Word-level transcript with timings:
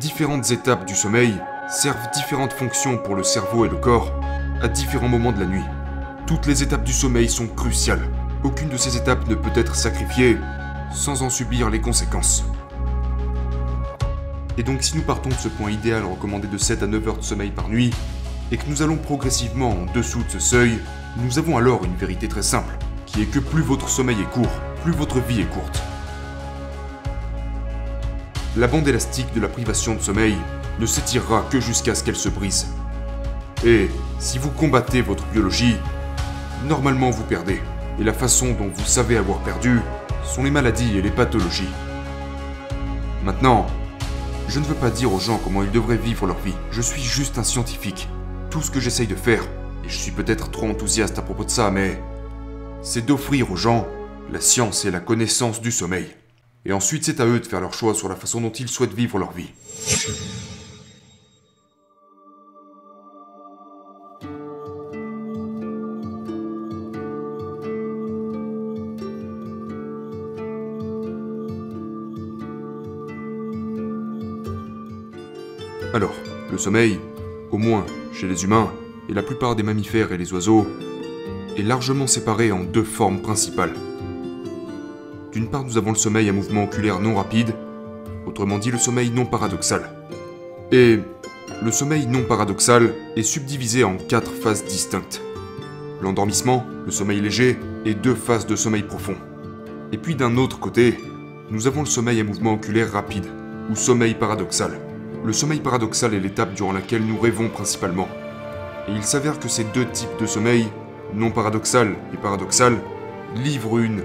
Différentes 0.00 0.50
étapes 0.50 0.86
du 0.86 0.94
sommeil 0.94 1.34
servent 1.68 2.10
différentes 2.14 2.54
fonctions 2.54 2.96
pour 2.96 3.14
le 3.14 3.22
cerveau 3.22 3.66
et 3.66 3.68
le 3.68 3.76
corps 3.76 4.10
à 4.62 4.68
différents 4.68 5.08
moments 5.08 5.32
de 5.32 5.40
la 5.40 5.46
nuit. 5.46 5.64
Toutes 6.26 6.46
les 6.46 6.62
étapes 6.62 6.84
du 6.84 6.94
sommeil 6.94 7.28
sont 7.28 7.46
cruciales. 7.46 8.08
Aucune 8.42 8.70
de 8.70 8.78
ces 8.78 8.96
étapes 8.96 9.28
ne 9.28 9.34
peut 9.34 9.50
être 9.54 9.74
sacrifiée 9.74 10.38
sans 10.92 11.22
en 11.22 11.28
subir 11.28 11.68
les 11.68 11.80
conséquences. 11.80 12.44
Et 14.56 14.62
donc 14.62 14.82
si 14.82 14.96
nous 14.96 15.02
partons 15.02 15.28
de 15.28 15.34
ce 15.34 15.48
point 15.48 15.70
idéal 15.70 16.04
recommandé 16.04 16.48
de 16.48 16.58
7 16.58 16.82
à 16.82 16.86
9 16.86 17.08
heures 17.08 17.18
de 17.18 17.22
sommeil 17.22 17.50
par 17.50 17.68
nuit, 17.68 17.92
et 18.50 18.56
que 18.56 18.68
nous 18.68 18.82
allons 18.82 18.96
progressivement 18.96 19.70
en 19.70 19.92
dessous 19.94 20.22
de 20.24 20.30
ce 20.30 20.38
seuil, 20.38 20.78
nous 21.18 21.38
avons 21.38 21.58
alors 21.58 21.84
une 21.84 21.96
vérité 21.96 22.28
très 22.28 22.42
simple, 22.42 22.74
qui 23.04 23.22
est 23.22 23.26
que 23.26 23.38
plus 23.38 23.62
votre 23.62 23.88
sommeil 23.88 24.20
est 24.20 24.30
court, 24.30 24.52
plus 24.82 24.92
votre 24.92 25.20
vie 25.20 25.42
est 25.42 25.50
courte. 25.50 25.82
La 28.54 28.66
bande 28.66 28.86
élastique 28.86 29.32
de 29.34 29.40
la 29.40 29.48
privation 29.48 29.94
de 29.94 30.00
sommeil 30.00 30.36
ne 30.78 30.84
s'étirera 30.84 31.42
que 31.50 31.58
jusqu'à 31.58 31.94
ce 31.94 32.04
qu'elle 32.04 32.16
se 32.16 32.28
brise. 32.28 32.66
Et 33.64 33.88
si 34.18 34.36
vous 34.36 34.50
combattez 34.50 35.00
votre 35.00 35.24
biologie, 35.28 35.76
normalement 36.66 37.08
vous 37.08 37.22
perdez. 37.22 37.62
Et 37.98 38.04
la 38.04 38.12
façon 38.12 38.52
dont 38.52 38.68
vous 38.68 38.84
savez 38.84 39.16
avoir 39.16 39.38
perdu 39.38 39.80
sont 40.22 40.42
les 40.42 40.50
maladies 40.50 40.98
et 40.98 41.00
les 41.00 41.10
pathologies. 41.10 41.70
Maintenant, 43.24 43.66
je 44.48 44.60
ne 44.60 44.66
veux 44.66 44.74
pas 44.74 44.90
dire 44.90 45.14
aux 45.14 45.18
gens 45.18 45.40
comment 45.42 45.62
ils 45.62 45.70
devraient 45.70 45.96
vivre 45.96 46.26
leur 46.26 46.38
vie. 46.40 46.54
Je 46.72 46.82
suis 46.82 47.02
juste 47.02 47.38
un 47.38 47.44
scientifique. 47.44 48.06
Tout 48.50 48.60
ce 48.60 48.70
que 48.70 48.80
j'essaye 48.80 49.06
de 49.06 49.14
faire, 49.14 49.44
et 49.82 49.88
je 49.88 49.96
suis 49.96 50.12
peut-être 50.12 50.50
trop 50.50 50.68
enthousiaste 50.68 51.18
à 51.18 51.22
propos 51.22 51.44
de 51.44 51.50
ça, 51.50 51.70
mais 51.70 51.98
c'est 52.82 53.06
d'offrir 53.06 53.50
aux 53.50 53.56
gens 53.56 53.86
la 54.30 54.42
science 54.42 54.84
et 54.84 54.90
la 54.90 55.00
connaissance 55.00 55.62
du 55.62 55.72
sommeil. 55.72 56.06
Et 56.64 56.72
ensuite, 56.72 57.04
c'est 57.04 57.20
à 57.20 57.26
eux 57.26 57.40
de 57.40 57.46
faire 57.46 57.60
leur 57.60 57.74
choix 57.74 57.92
sur 57.94 58.08
la 58.08 58.14
façon 58.14 58.40
dont 58.40 58.52
ils 58.52 58.68
souhaitent 58.68 58.94
vivre 58.94 59.18
leur 59.18 59.32
vie. 59.32 59.50
Alors, 75.94 76.14
le 76.50 76.56
sommeil, 76.58 76.98
au 77.50 77.58
moins 77.58 77.84
chez 78.14 78.26
les 78.26 78.44
humains 78.44 78.72
et 79.10 79.14
la 79.14 79.22
plupart 79.22 79.56
des 79.56 79.62
mammifères 79.62 80.12
et 80.12 80.16
les 80.16 80.32
oiseaux, 80.32 80.66
est 81.58 81.62
largement 81.62 82.06
séparé 82.06 82.50
en 82.50 82.62
deux 82.62 82.84
formes 82.84 83.20
principales. 83.20 83.74
D'une 85.32 85.48
part, 85.48 85.64
nous 85.64 85.78
avons 85.78 85.92
le 85.92 85.96
sommeil 85.96 86.28
à 86.28 86.32
mouvement 86.32 86.64
oculaire 86.64 87.00
non 87.00 87.14
rapide, 87.14 87.54
autrement 88.26 88.58
dit 88.58 88.70
le 88.70 88.76
sommeil 88.76 89.10
non 89.10 89.24
paradoxal. 89.24 89.88
Et 90.72 90.98
le 91.62 91.72
sommeil 91.72 92.06
non 92.06 92.22
paradoxal 92.22 92.92
est 93.16 93.22
subdivisé 93.22 93.82
en 93.82 93.96
quatre 93.96 94.30
phases 94.30 94.62
distinctes. 94.66 95.22
L'endormissement, 96.02 96.66
le 96.84 96.90
sommeil 96.90 97.22
léger 97.22 97.58
et 97.86 97.94
deux 97.94 98.14
phases 98.14 98.46
de 98.46 98.56
sommeil 98.56 98.82
profond. 98.82 99.16
Et 99.90 99.96
puis 99.96 100.16
d'un 100.16 100.36
autre 100.36 100.60
côté, 100.60 100.98
nous 101.50 101.66
avons 101.66 101.80
le 101.80 101.86
sommeil 101.86 102.20
à 102.20 102.24
mouvement 102.24 102.52
oculaire 102.52 102.92
rapide, 102.92 103.26
ou 103.70 103.74
sommeil 103.74 104.14
paradoxal. 104.14 104.80
Le 105.24 105.32
sommeil 105.32 105.60
paradoxal 105.60 106.12
est 106.12 106.20
l'étape 106.20 106.52
durant 106.52 106.72
laquelle 106.72 107.06
nous 107.06 107.18
rêvons 107.18 107.48
principalement. 107.48 108.08
Et 108.86 108.92
il 108.92 109.02
s'avère 109.02 109.40
que 109.40 109.48
ces 109.48 109.64
deux 109.64 109.86
types 109.86 110.20
de 110.20 110.26
sommeil, 110.26 110.66
non 111.14 111.30
paradoxal 111.30 111.94
et 112.12 112.18
paradoxal, 112.18 112.76
livrent 113.34 113.78
une 113.78 114.02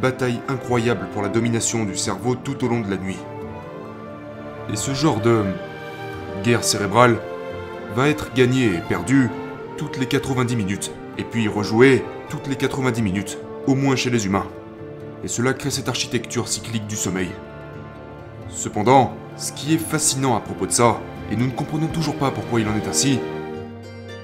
bataille 0.00 0.40
incroyable 0.48 1.08
pour 1.12 1.22
la 1.22 1.28
domination 1.28 1.84
du 1.84 1.96
cerveau 1.96 2.34
tout 2.34 2.64
au 2.64 2.68
long 2.68 2.80
de 2.80 2.90
la 2.90 2.96
nuit. 2.96 3.18
Et 4.72 4.76
ce 4.76 4.94
genre 4.94 5.20
de 5.20 5.44
guerre 6.42 6.64
cérébrale 6.64 7.16
va 7.94 8.08
être 8.08 8.32
gagné 8.34 8.66
et 8.66 8.80
perdu 8.88 9.30
toutes 9.76 9.98
les 9.98 10.06
90 10.06 10.56
minutes, 10.56 10.92
et 11.18 11.24
puis 11.24 11.48
rejoué 11.48 12.04
toutes 12.28 12.46
les 12.46 12.56
90 12.56 13.02
minutes, 13.02 13.38
au 13.66 13.74
moins 13.74 13.96
chez 13.96 14.10
les 14.10 14.26
humains. 14.26 14.46
Et 15.24 15.28
cela 15.28 15.54
crée 15.54 15.70
cette 15.70 15.88
architecture 15.88 16.48
cyclique 16.48 16.86
du 16.86 16.96
sommeil. 16.96 17.30
Cependant, 18.48 19.14
ce 19.36 19.52
qui 19.52 19.74
est 19.74 19.78
fascinant 19.78 20.36
à 20.36 20.40
propos 20.40 20.66
de 20.66 20.72
ça, 20.72 20.98
et 21.30 21.36
nous 21.36 21.46
ne 21.46 21.52
comprenons 21.52 21.88
toujours 21.88 22.16
pas 22.16 22.30
pourquoi 22.30 22.60
il 22.60 22.68
en 22.68 22.76
est 22.76 22.88
ainsi, 22.88 23.18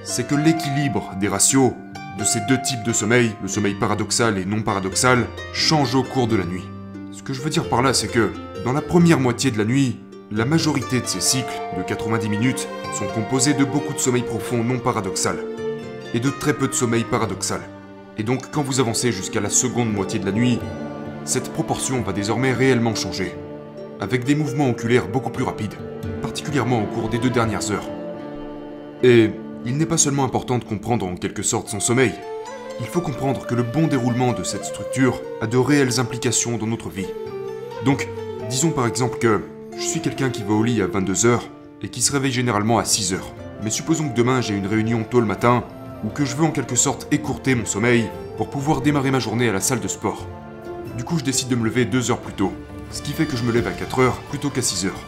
c'est 0.03 0.27
que 0.27 0.35
l'équilibre 0.35 1.11
des 1.19 1.27
ratios 1.27 1.73
de 2.17 2.23
ces 2.23 2.39
deux 2.41 2.61
types 2.61 2.83
de 2.83 2.93
sommeil, 2.93 3.31
le 3.41 3.47
sommeil 3.47 3.75
paradoxal 3.75 4.37
et 4.37 4.45
non 4.45 4.61
paradoxal, 4.61 5.25
change 5.53 5.95
au 5.95 6.03
cours 6.03 6.27
de 6.27 6.35
la 6.35 6.45
nuit. 6.45 6.63
Ce 7.11 7.23
que 7.23 7.33
je 7.33 7.41
veux 7.41 7.49
dire 7.49 7.69
par 7.69 7.81
là, 7.81 7.93
c'est 7.93 8.07
que 8.07 8.31
dans 8.63 8.73
la 8.73 8.81
première 8.81 9.19
moitié 9.19 9.51
de 9.51 9.57
la 9.57 9.65
nuit, 9.65 9.99
la 10.31 10.45
majorité 10.45 10.99
de 10.99 11.05
ces 11.05 11.21
cycles 11.21 11.61
de 11.77 11.83
90 11.83 12.29
minutes 12.29 12.67
sont 12.97 13.07
composés 13.07 13.53
de 13.53 13.65
beaucoup 13.65 13.93
de 13.93 13.99
sommeil 13.99 14.23
profond 14.23 14.63
non 14.63 14.79
paradoxal 14.79 15.37
et 16.13 16.19
de 16.19 16.29
très 16.29 16.53
peu 16.53 16.67
de 16.67 16.73
sommeil 16.73 17.03
paradoxal. 17.03 17.61
Et 18.17 18.23
donc 18.23 18.51
quand 18.51 18.61
vous 18.61 18.79
avancez 18.79 19.11
jusqu'à 19.11 19.41
la 19.41 19.49
seconde 19.49 19.91
moitié 19.91 20.19
de 20.19 20.25
la 20.25 20.31
nuit, 20.31 20.59
cette 21.25 21.51
proportion 21.51 22.01
va 22.01 22.13
désormais 22.13 22.53
réellement 22.53 22.95
changer 22.95 23.35
avec 23.99 24.23
des 24.23 24.35
mouvements 24.35 24.69
oculaires 24.69 25.07
beaucoup 25.07 25.29
plus 25.29 25.43
rapides, 25.43 25.75
particulièrement 26.21 26.83
au 26.83 26.85
cours 26.85 27.09
des 27.09 27.17
deux 27.17 27.29
dernières 27.29 27.71
heures. 27.71 27.87
Et 29.01 29.31
il 29.65 29.77
n'est 29.77 29.85
pas 29.85 29.97
seulement 29.97 30.23
important 30.23 30.57
de 30.57 30.63
comprendre 30.63 31.05
en 31.05 31.15
quelque 31.15 31.43
sorte 31.43 31.69
son 31.69 31.79
sommeil, 31.79 32.13
il 32.79 32.85
faut 32.87 33.01
comprendre 33.01 33.45
que 33.45 33.55
le 33.55 33.63
bon 33.63 33.87
déroulement 33.87 34.33
de 34.33 34.43
cette 34.43 34.65
structure 34.65 35.21
a 35.41 35.47
de 35.47 35.57
réelles 35.57 35.99
implications 35.99 36.57
dans 36.57 36.67
notre 36.67 36.89
vie. 36.89 37.07
Donc, 37.85 38.07
disons 38.49 38.71
par 38.71 38.87
exemple 38.87 39.19
que 39.19 39.41
je 39.77 39.83
suis 39.83 40.01
quelqu'un 40.01 40.29
qui 40.29 40.43
va 40.43 40.53
au 40.53 40.63
lit 40.63 40.81
à 40.81 40.87
22h 40.87 41.39
et 41.81 41.89
qui 41.89 42.01
se 42.01 42.11
réveille 42.11 42.31
généralement 42.31 42.79
à 42.79 42.83
6h. 42.83 43.17
Mais 43.63 43.69
supposons 43.69 44.09
que 44.09 44.15
demain 44.15 44.41
j'ai 44.41 44.55
une 44.55 44.67
réunion 44.67 45.03
tôt 45.03 45.19
le 45.19 45.25
matin 45.25 45.63
ou 46.03 46.09
que 46.09 46.25
je 46.25 46.35
veux 46.35 46.45
en 46.45 46.51
quelque 46.51 46.75
sorte 46.75 47.07
écourter 47.11 47.55
mon 47.55 47.65
sommeil 47.65 48.09
pour 48.37 48.49
pouvoir 48.49 48.81
démarrer 48.81 49.11
ma 49.11 49.19
journée 49.19 49.49
à 49.49 49.53
la 49.53 49.61
salle 49.61 49.79
de 49.79 49.87
sport. 49.87 50.27
Du 50.97 51.03
coup, 51.03 51.17
je 51.17 51.23
décide 51.23 51.47
de 51.47 51.55
me 51.55 51.65
lever 51.65 51.85
deux 51.85 52.11
heures 52.11 52.19
plus 52.19 52.33
tôt 52.33 52.51
ce 52.93 53.01
qui 53.01 53.11
fait 53.11 53.25
que 53.25 53.35
je 53.35 53.43
me 53.43 53.51
lève 53.51 53.67
à 53.67 53.71
4 53.71 53.99
heures 53.99 54.17
plutôt 54.29 54.49
qu'à 54.49 54.61
6 54.61 54.85
heures. 54.85 55.01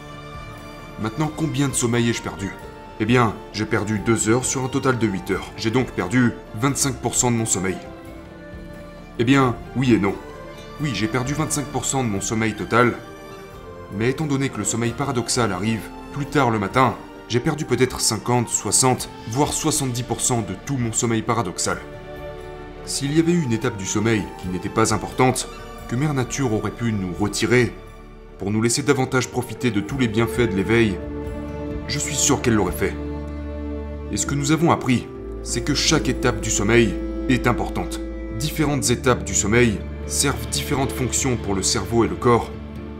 Maintenant, 1.00 1.30
combien 1.34 1.68
de 1.68 1.74
sommeil 1.74 2.10
ai-je 2.10 2.20
perdu? 2.20 2.52
Eh 2.98 3.04
bien, 3.04 3.34
j'ai 3.52 3.66
perdu 3.66 3.98
2 3.98 4.30
heures 4.30 4.44
sur 4.46 4.64
un 4.64 4.68
total 4.68 4.98
de 4.98 5.06
8 5.06 5.30
heures. 5.32 5.52
J'ai 5.58 5.70
donc 5.70 5.90
perdu 5.90 6.32
25% 6.62 7.26
de 7.26 7.36
mon 7.36 7.44
sommeil. 7.44 7.76
Eh 9.18 9.24
bien, 9.24 9.54
oui 9.76 9.92
et 9.92 9.98
non. 9.98 10.14
Oui, 10.80 10.92
j'ai 10.94 11.06
perdu 11.06 11.34
25% 11.34 11.98
de 11.98 12.08
mon 12.08 12.22
sommeil 12.22 12.54
total, 12.54 12.94
mais 13.96 14.10
étant 14.10 14.26
donné 14.26 14.48
que 14.48 14.58
le 14.58 14.64
sommeil 14.64 14.92
paradoxal 14.92 15.52
arrive 15.52 15.82
plus 16.12 16.26
tard 16.26 16.50
le 16.50 16.58
matin, 16.58 16.94
j'ai 17.28 17.40
perdu 17.40 17.66
peut-être 17.66 18.00
50, 18.00 18.48
60, 18.48 19.10
voire 19.28 19.52
70% 19.52 20.46
de 20.46 20.54
tout 20.64 20.76
mon 20.76 20.92
sommeil 20.92 21.22
paradoxal. 21.22 21.78
S'il 22.86 23.14
y 23.14 23.20
avait 23.20 23.32
eu 23.32 23.42
une 23.42 23.52
étape 23.52 23.76
du 23.76 23.86
sommeil 23.86 24.22
qui 24.40 24.48
n'était 24.48 24.68
pas 24.68 24.94
importante, 24.94 25.48
que 25.88 25.96
Mère 25.96 26.14
Nature 26.14 26.52
aurait 26.52 26.70
pu 26.70 26.92
nous 26.92 27.12
retirer 27.18 27.74
pour 28.38 28.50
nous 28.50 28.62
laisser 28.62 28.82
davantage 28.82 29.28
profiter 29.28 29.70
de 29.70 29.80
tous 29.80 29.98
les 29.98 30.08
bienfaits 30.08 30.50
de 30.50 30.56
l'éveil, 30.56 30.98
je 31.88 31.98
suis 31.98 32.14
sûr 32.14 32.42
qu'elle 32.42 32.54
l'aurait 32.54 32.72
fait. 32.72 32.94
Et 34.12 34.16
ce 34.16 34.26
que 34.26 34.34
nous 34.34 34.52
avons 34.52 34.70
appris, 34.70 35.06
c'est 35.42 35.62
que 35.62 35.74
chaque 35.74 36.08
étape 36.08 36.40
du 36.40 36.50
sommeil 36.50 36.94
est 37.28 37.46
importante. 37.46 38.00
Différentes 38.38 38.90
étapes 38.90 39.24
du 39.24 39.34
sommeil 39.34 39.78
servent 40.06 40.48
différentes 40.50 40.92
fonctions 40.92 41.36
pour 41.36 41.54
le 41.54 41.62
cerveau 41.62 42.04
et 42.04 42.08
le 42.08 42.16
corps 42.16 42.50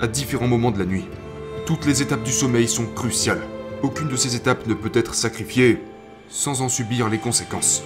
à 0.01 0.07
différents 0.07 0.49
moments 0.49 0.71
de 0.71 0.79
la 0.79 0.87
nuit. 0.87 1.07
Toutes 1.67 1.87
les 1.87 2.03
étapes 2.03 2.23
du 2.23 2.33
sommeil 2.33 2.69
sont 2.69 2.87
cruciales. 2.87 3.43
Aucune 3.83 4.09
de 4.09 4.17
ces 4.17 4.37
étapes 4.37 4.67
ne 4.67 4.75
peut 4.75 4.93
être 4.95 5.15
sacrifiée 5.15 5.79
sans 6.29 6.63
en 6.63 6.69
subir 6.69 7.09
les 7.09 7.19
conséquences. 7.19 7.83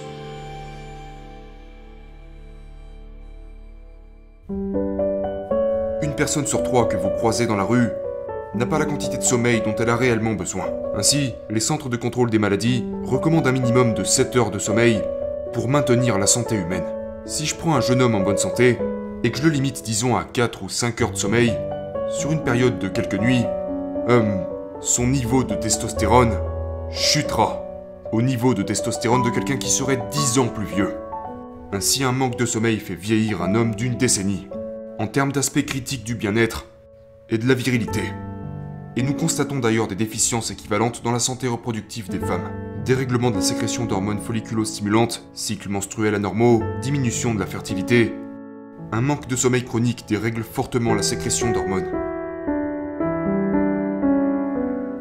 personne 6.21 6.45
sur 6.45 6.61
trois 6.61 6.87
que 6.87 6.97
vous 6.97 7.09
croisez 7.09 7.47
dans 7.47 7.55
la 7.55 7.63
rue 7.63 7.89
n'a 8.55 8.65
pas 8.65 8.79
la 8.79 8.85
quantité 8.85 9.17
de 9.17 9.23
sommeil 9.23 9.61
dont 9.61 9.75
elle 9.79 9.89
a 9.89 9.95
réellement 9.95 10.33
besoin. 10.33 10.65
Ainsi, 10.95 11.35
les 11.49 11.59
centres 11.59 11.89
de 11.89 11.95
contrôle 11.95 12.29
des 12.29 12.39
maladies 12.39 12.85
recommandent 13.03 13.47
un 13.47 13.53
minimum 13.53 13.93
de 13.93 14.03
7 14.03 14.35
heures 14.35 14.51
de 14.51 14.59
sommeil 14.59 15.01
pour 15.53 15.69
maintenir 15.69 16.17
la 16.17 16.27
santé 16.27 16.55
humaine. 16.55 16.83
Si 17.25 17.45
je 17.45 17.55
prends 17.55 17.75
un 17.75 17.81
jeune 17.81 18.01
homme 18.01 18.15
en 18.15 18.19
bonne 18.21 18.37
santé 18.37 18.77
et 19.23 19.31
que 19.31 19.37
je 19.37 19.43
le 19.43 19.49
limite 19.49 19.83
disons 19.83 20.17
à 20.17 20.23
4 20.23 20.63
ou 20.63 20.69
5 20.69 21.01
heures 21.01 21.11
de 21.11 21.17
sommeil 21.17 21.53
sur 22.09 22.31
une 22.31 22.43
période 22.43 22.79
de 22.79 22.89
quelques 22.89 23.19
nuits, 23.19 23.45
hum, 24.09 24.41
son 24.81 25.07
niveau 25.07 25.43
de 25.43 25.55
testostérone 25.55 26.37
chutera 26.91 27.63
au 28.11 28.21
niveau 28.21 28.53
de 28.53 28.63
testostérone 28.63 29.23
de 29.23 29.29
quelqu'un 29.29 29.57
qui 29.57 29.69
serait 29.69 30.03
10 30.11 30.39
ans 30.39 30.47
plus 30.47 30.65
vieux. 30.65 30.93
Ainsi, 31.71 32.03
un 32.03 32.11
manque 32.11 32.37
de 32.37 32.45
sommeil 32.45 32.79
fait 32.79 32.95
vieillir 32.95 33.41
un 33.41 33.55
homme 33.55 33.75
d'une 33.75 33.95
décennie 33.95 34.49
en 34.99 35.07
termes 35.07 35.31
d'aspect 35.31 35.63
critique 35.63 36.03
du 36.03 36.15
bien-être 36.15 36.65
et 37.29 37.37
de 37.37 37.47
la 37.47 37.53
virilité. 37.53 38.01
Et 38.97 39.03
nous 39.03 39.13
constatons 39.13 39.59
d'ailleurs 39.59 39.87
des 39.87 39.95
déficiences 39.95 40.51
équivalentes 40.51 41.01
dans 41.01 41.13
la 41.13 41.19
santé 41.19 41.47
reproductive 41.47 42.09
des 42.09 42.19
femmes. 42.19 42.51
Dérèglement 42.83 43.31
de 43.31 43.35
la 43.35 43.41
sécrétion 43.41 43.85
d'hormones 43.85 44.19
folliculo-stimulantes, 44.19 45.25
cycles 45.33 45.69
menstruels 45.69 46.13
anormaux, 46.13 46.61
diminution 46.81 47.33
de 47.33 47.39
la 47.39 47.45
fertilité. 47.45 48.13
Un 48.91 48.99
manque 48.99 49.27
de 49.27 49.37
sommeil 49.37 49.63
chronique 49.63 50.03
dérègle 50.09 50.43
fortement 50.43 50.93
la 50.93 51.03
sécrétion 51.03 51.53
d'hormones. 51.53 51.89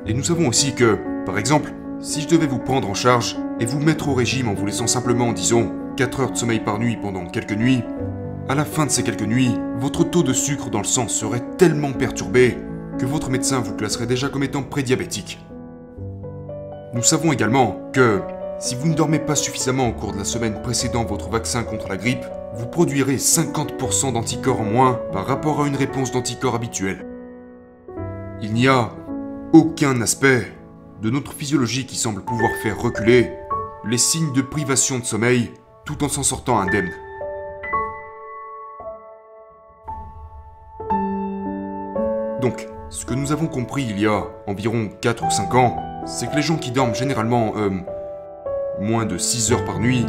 Et 0.07 0.15
nous 0.15 0.23
savons 0.23 0.47
aussi 0.47 0.73
que, 0.77 0.97
par 1.27 1.37
exemple, 1.37 1.73
si 1.99 2.21
je 2.21 2.29
devais 2.29 2.47
vous 2.47 2.61
prendre 2.61 2.89
en 2.89 2.95
charge 2.95 3.37
et 3.59 3.67
vous 3.67 3.81
mettre 3.81 4.09
au 4.09 4.15
régime 4.15 4.49
en 4.49 4.55
vous 4.55 4.67
laissant 4.67 4.87
simplement, 4.87 5.33
disons, 5.33 5.75
4 5.97 6.21
heures 6.21 6.31
de 6.31 6.37
sommeil 6.37 6.61
par 6.61 6.79
nuit 6.79 6.97
pendant 6.97 7.27
quelques 7.27 7.57
nuits, 7.57 7.83
à 8.49 8.55
la 8.55 8.65
fin 8.65 8.87
de 8.87 8.91
ces 8.91 9.03
quelques 9.03 9.23
nuits, 9.23 9.57
votre 9.79 10.05
taux 10.05 10.23
de 10.23 10.33
sucre 10.33 10.71
dans 10.71 10.79
le 10.79 10.85
sang 10.85 11.09
serait 11.09 11.43
tellement 11.59 11.93
perturbé 11.93 12.57
que 13.01 13.07
votre 13.07 13.31
médecin 13.31 13.61
vous 13.61 13.75
classerait 13.75 14.07
déjà 14.07 14.29
comme 14.29 14.43
étant 14.43 14.63
prédiabétique. 14.63 15.39
Nous 16.93 17.03
savons 17.03 17.33
également 17.33 17.91
que 17.95 18.21
si 18.59 18.75
vous 18.75 18.89
ne 18.89 18.95
dormez 18.95 19.19
pas 19.19 19.37
suffisamment 19.37 19.89
au 19.89 19.93
cours 19.93 20.13
de 20.13 20.19
la 20.19 20.25
semaine 20.25 20.61
précédant 20.61 21.05
votre 21.05 21.31
vaccin 21.31 21.63
contre 21.63 21.89
la 21.89 21.97
grippe, 21.97 22.27
vous 22.55 22.67
produirez 22.67 23.17
50% 23.17 24.13
d'anticorps 24.13 24.61
en 24.61 24.65
moins 24.65 25.01
par 25.13 25.27
rapport 25.27 25.63
à 25.63 25.67
une 25.67 25.77
réponse 25.77 26.13
d'anticorps 26.13 26.55
habituelle. 26.55 27.07
Il 28.43 28.53
n'y 28.53 28.69
a 28.69 28.91
aucun 29.55 29.99
aspect 30.03 30.53
de 31.01 31.09
notre 31.09 31.33
physiologie 31.33 31.87
qui 31.87 31.97
semble 31.97 32.23
pouvoir 32.23 32.51
faire 32.63 32.79
reculer 32.79 33.31
les 33.87 33.99
signes 33.99 34.35
de 34.35 34.43
privation 34.43 34.99
de 34.99 35.05
sommeil 35.05 35.53
tout 35.87 36.05
en 36.05 36.09
s'en 36.11 36.23
sortant 36.23 36.61
indemne. 36.61 36.91
Donc, 42.43 42.67
ce 42.91 43.05
que 43.05 43.15
nous 43.15 43.31
avons 43.31 43.47
compris 43.47 43.87
il 43.89 44.01
y 44.01 44.07
a 44.07 44.25
environ 44.49 44.91
4 45.01 45.25
ou 45.25 45.31
5 45.31 45.55
ans, 45.55 45.77
c'est 46.07 46.29
que 46.29 46.35
les 46.35 46.43
gens 46.43 46.57
qui 46.57 46.73
dorment 46.73 46.95
généralement 46.95 47.55
euh, 47.57 47.71
moins 48.81 49.07
de 49.07 49.17
6 49.17 49.53
heures 49.53 49.65
par 49.65 49.79
nuit 49.79 50.05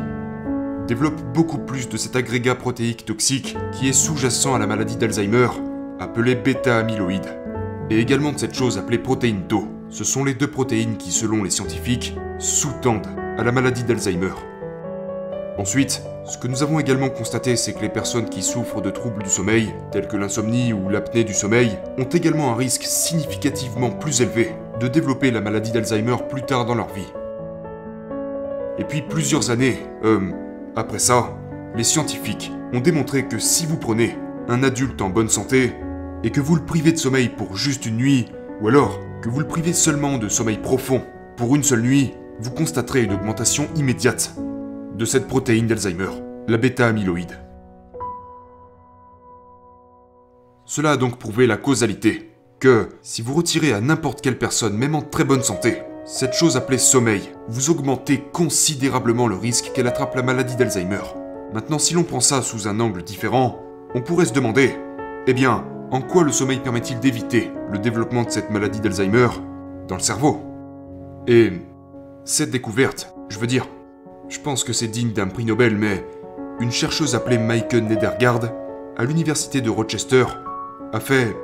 développent 0.88 1.22
beaucoup 1.34 1.60
plus 1.60 1.90
de 1.90 1.96
cet 1.96 2.16
agrégat 2.16 2.56
protéique 2.56 3.06
toxique 3.06 3.56
qui 3.72 3.88
est 3.88 3.94
sous-jacent 3.94 4.56
à 4.56 4.60
la 4.60 4.66
maladie 4.66 4.96
d'Alzheimer, 4.96 5.48
appelé 6.00 6.34
bêta-amyloïde, 6.34 7.28
et 7.92 8.00
également 8.00 8.32
de 8.32 8.40
cette 8.40 8.56
chose 8.56 8.80
appelée 8.80 8.98
protéine 8.98 9.44
Tau. 9.48 9.68
Ce 9.90 10.04
sont 10.04 10.24
les 10.24 10.34
deux 10.34 10.50
protéines 10.50 10.98
qui, 10.98 11.12
selon 11.12 11.44
les 11.44 11.52
scientifiques, 11.52 12.16
sous-tendent 12.40 13.08
à 13.38 13.44
la 13.44 13.52
maladie 13.52 13.84
d'Alzheimer. 13.84 14.34
Ensuite, 15.60 16.02
ce 16.24 16.38
que 16.38 16.48
nous 16.48 16.62
avons 16.62 16.80
également 16.80 17.10
constaté, 17.10 17.56
c'est 17.56 17.74
que 17.74 17.82
les 17.82 17.90
personnes 17.90 18.30
qui 18.30 18.44
souffrent 18.44 18.82
de 18.82 18.92
troubles 18.92 19.24
du 19.24 19.30
sommeil, 19.30 19.74
tels 19.92 20.08
que 20.08 20.18
l'insomnie 20.18 20.72
ou 20.72 20.88
l'apnée 20.88 21.24
du 21.24 21.34
sommeil, 21.34 21.80
ont 21.98 22.04
également 22.04 22.52
un 22.52 22.56
risque 22.56 22.84
significativement 22.84 23.90
plus 23.90 24.22
élevé 24.22 24.56
de 24.80 24.88
développer 24.88 25.32
la 25.32 25.42
maladie 25.42 25.72
d'Alzheimer 25.72 26.18
plus 26.30 26.44
tard 26.44 26.66
dans 26.66 26.76
leur 26.76 26.94
vie. 26.94 27.12
Et 28.78 28.84
puis 28.84 29.02
plusieurs 29.02 29.50
années, 29.50 29.80
euh, 30.04 30.20
après 30.76 31.00
ça, 31.00 31.36
les 31.76 31.84
scientifiques 31.84 32.52
ont 32.72 32.82
démontré 32.82 33.28
que 33.28 33.40
si 33.40 33.66
vous 33.66 33.78
prenez 33.78 34.16
un 34.48 34.62
adulte 34.62 35.02
en 35.02 35.10
bonne 35.10 35.30
santé 35.30 35.74
et 36.24 36.30
que 36.30 36.40
vous 36.40 36.56
le 36.56 36.66
privez 36.66 36.92
de 36.92 36.98
sommeil 36.98 37.30
pour 37.30 37.58
juste 37.58 37.88
une 37.88 37.98
nuit, 37.98 38.28
ou 38.62 38.68
alors 38.68 39.00
que 39.24 39.30
vous 39.30 39.40
le 39.40 39.48
privez 39.48 39.74
seulement 39.74 40.20
de 40.20 40.30
sommeil 40.30 40.58
profond 40.58 41.02
pour 41.36 41.56
une 41.56 41.64
seule 41.64 41.82
nuit, 41.82 42.14
vous 42.40 42.52
constaterez 42.52 43.04
une 43.04 43.14
augmentation 43.14 43.68
immédiate 43.76 44.36
de 44.96 45.06
cette 45.06 45.28
protéine 45.28 45.68
d'Alzheimer, 45.68 46.10
la 46.48 46.58
bêta-amyloïde. 46.58 47.38
Cela 50.66 50.92
a 50.92 50.98
donc 50.98 51.18
prouvé 51.18 51.48
la 51.48 51.58
causalité, 51.58 52.32
que 52.60 52.90
si 53.02 53.22
vous 53.22 53.34
retirez 53.34 53.74
à 53.74 53.82
n'importe 53.82 54.22
quelle 54.22 54.38
personne, 54.38 54.78
même 54.78 54.96
en 54.96 55.02
très 55.02 55.24
bonne 55.24 55.44
santé, 55.44 55.82
cette 56.06 56.34
chose 56.34 56.58
appelée 56.58 56.78
sommeil, 56.78 57.22
vous 57.48 57.70
augmentez 57.70 58.24
considérablement 58.32 59.28
le 59.28 59.36
risque 59.36 59.72
qu'elle 59.74 59.88
attrape 59.88 60.16
la 60.16 60.24
maladie 60.24 60.56
d'Alzheimer. 60.56 61.02
Maintenant, 61.54 61.80
si 61.80 61.94
l'on 61.94 62.04
prend 62.04 62.20
ça 62.20 62.42
sous 62.42 62.68
un 62.68 62.80
angle 62.80 63.04
différent, 63.04 63.60
on 63.94 64.02
pourrait 64.02 64.26
se 64.26 64.34
demander, 64.34 64.76
eh 65.28 65.34
bien, 65.34 65.66
en 65.92 66.02
quoi 66.02 66.24
le 66.24 66.32
sommeil 66.32 66.60
permet-il 66.60 67.00
d'éviter 67.00 67.52
le 67.70 67.78
développement 67.78 68.24
de 68.24 68.30
cette 68.30 68.50
maladie 68.50 68.80
d'Alzheimer 68.80 69.28
dans 69.88 69.96
le 69.96 70.02
cerveau? 70.02 70.42
Et 71.28 71.52
cette 72.24 72.52
découverte, 72.52 73.14
je 73.30 73.38
veux 73.38 73.48
dire, 73.48 73.68
je 74.32 74.40
pense 74.40 74.64
que 74.64 74.72
c'est 74.72 74.88
digne 74.88 75.12
d'un 75.12 75.28
prix 75.28 75.44
Nobel, 75.44 75.78
mais 75.78 76.06
une 76.62 76.72
chercheuse 76.72 77.16
appelée 77.16 77.38
Michael 77.38 77.84
Nedergaard, 77.84 78.40
à 78.98 79.04
l'université 79.04 79.60
de 79.60 79.70
Rochester, 79.70 80.24
a 80.94 81.00
fait 81.02 81.36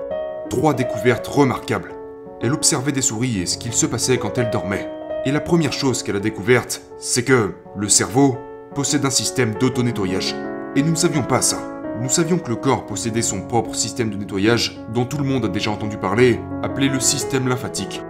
trois 0.50 0.74
découvertes 0.74 1.28
remarquables. 1.28 1.94
Elle 2.42 2.54
observait 2.54 2.94
des 2.94 3.01
souris 3.01 3.42
et 3.42 3.45
ce 3.45 3.57
qu'il 3.57 3.74
se 3.74 3.86
passait 3.86 4.18
quand 4.18 4.38
elles 4.38 4.51
dormaient. 4.51 4.89
Et 5.25 5.31
la 5.31 5.42
première 5.42 5.74
chose 5.74 6.01
qu'elle 6.01 6.16
a 6.16 6.22
découverte, 6.22 6.81
c'est 6.98 7.25
que 7.25 7.56
le 7.75 7.89
cerveau 7.89 8.38
possède 8.74 9.04
un 9.04 9.10
système 9.10 9.56
d'auto-nettoyage. 9.56 10.34
Et 10.78 10.81
nous 10.81 10.92
ne 10.92 10.95
savions 10.95 11.24
pas 11.24 11.42
ça. 11.42 11.60
Nous 12.01 12.10
savions 12.10 12.39
que 12.39 12.50
le 12.50 12.56
corps 12.56 12.86
possédait 12.86 13.22
son 13.22 13.42
propre 13.42 13.75
système 13.75 14.12
de 14.12 14.16
nettoyage, 14.16 14.80
dont 14.94 15.06
tout 15.06 15.18
le 15.18 15.25
monde 15.25 15.44
a 15.44 15.50
déjà 15.50 15.72
entendu 15.72 15.98
parler, 15.98 16.39
appelé 16.63 16.88
le 16.88 17.01
système 17.01 17.50
lymphatique. 17.50 18.01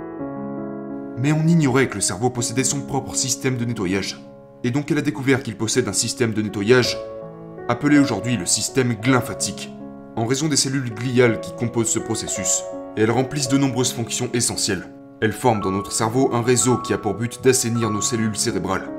Mais 1.17 1.31
on 1.31 1.47
ignorait 1.47 1.87
que 1.87 1.95
le 1.95 2.01
cerveau 2.01 2.29
possédait 2.29 2.63
son 2.63 2.81
propre 2.81 3.15
système 3.15 3.57
de 3.57 3.65
nettoyage 3.65 4.21
et 4.63 4.71
donc 4.71 4.91
elle 4.91 4.97
a 4.97 5.01
découvert 5.01 5.43
qu'il 5.43 5.57
possède 5.57 5.87
un 5.87 5.93
système 5.93 6.33
de 6.33 6.41
nettoyage 6.41 6.97
appelé 7.69 7.99
aujourd'hui 7.99 8.37
le 8.37 8.45
système 8.45 8.93
glymphatique, 8.93 9.71
en 10.15 10.25
raison 10.25 10.47
des 10.47 10.55
cellules 10.55 10.93
gliales 10.93 11.41
qui 11.41 11.53
composent 11.55 11.89
ce 11.89 11.99
processus, 11.99 12.63
elles 12.95 13.11
remplissent 13.11 13.49
de 13.49 13.57
nombreuses 13.57 13.93
fonctions 13.93 14.29
essentielles. 14.33 14.87
Elles 15.21 15.33
forment 15.33 15.61
dans 15.61 15.71
notre 15.71 15.91
cerveau 15.91 16.33
un 16.33 16.41
réseau 16.41 16.77
qui 16.77 16.93
a 16.93 16.97
pour 16.97 17.13
but 17.13 17.43
d'assainir 17.43 17.89
nos 17.89 18.01
cellules 18.01 18.35
cérébrales. 18.35 18.89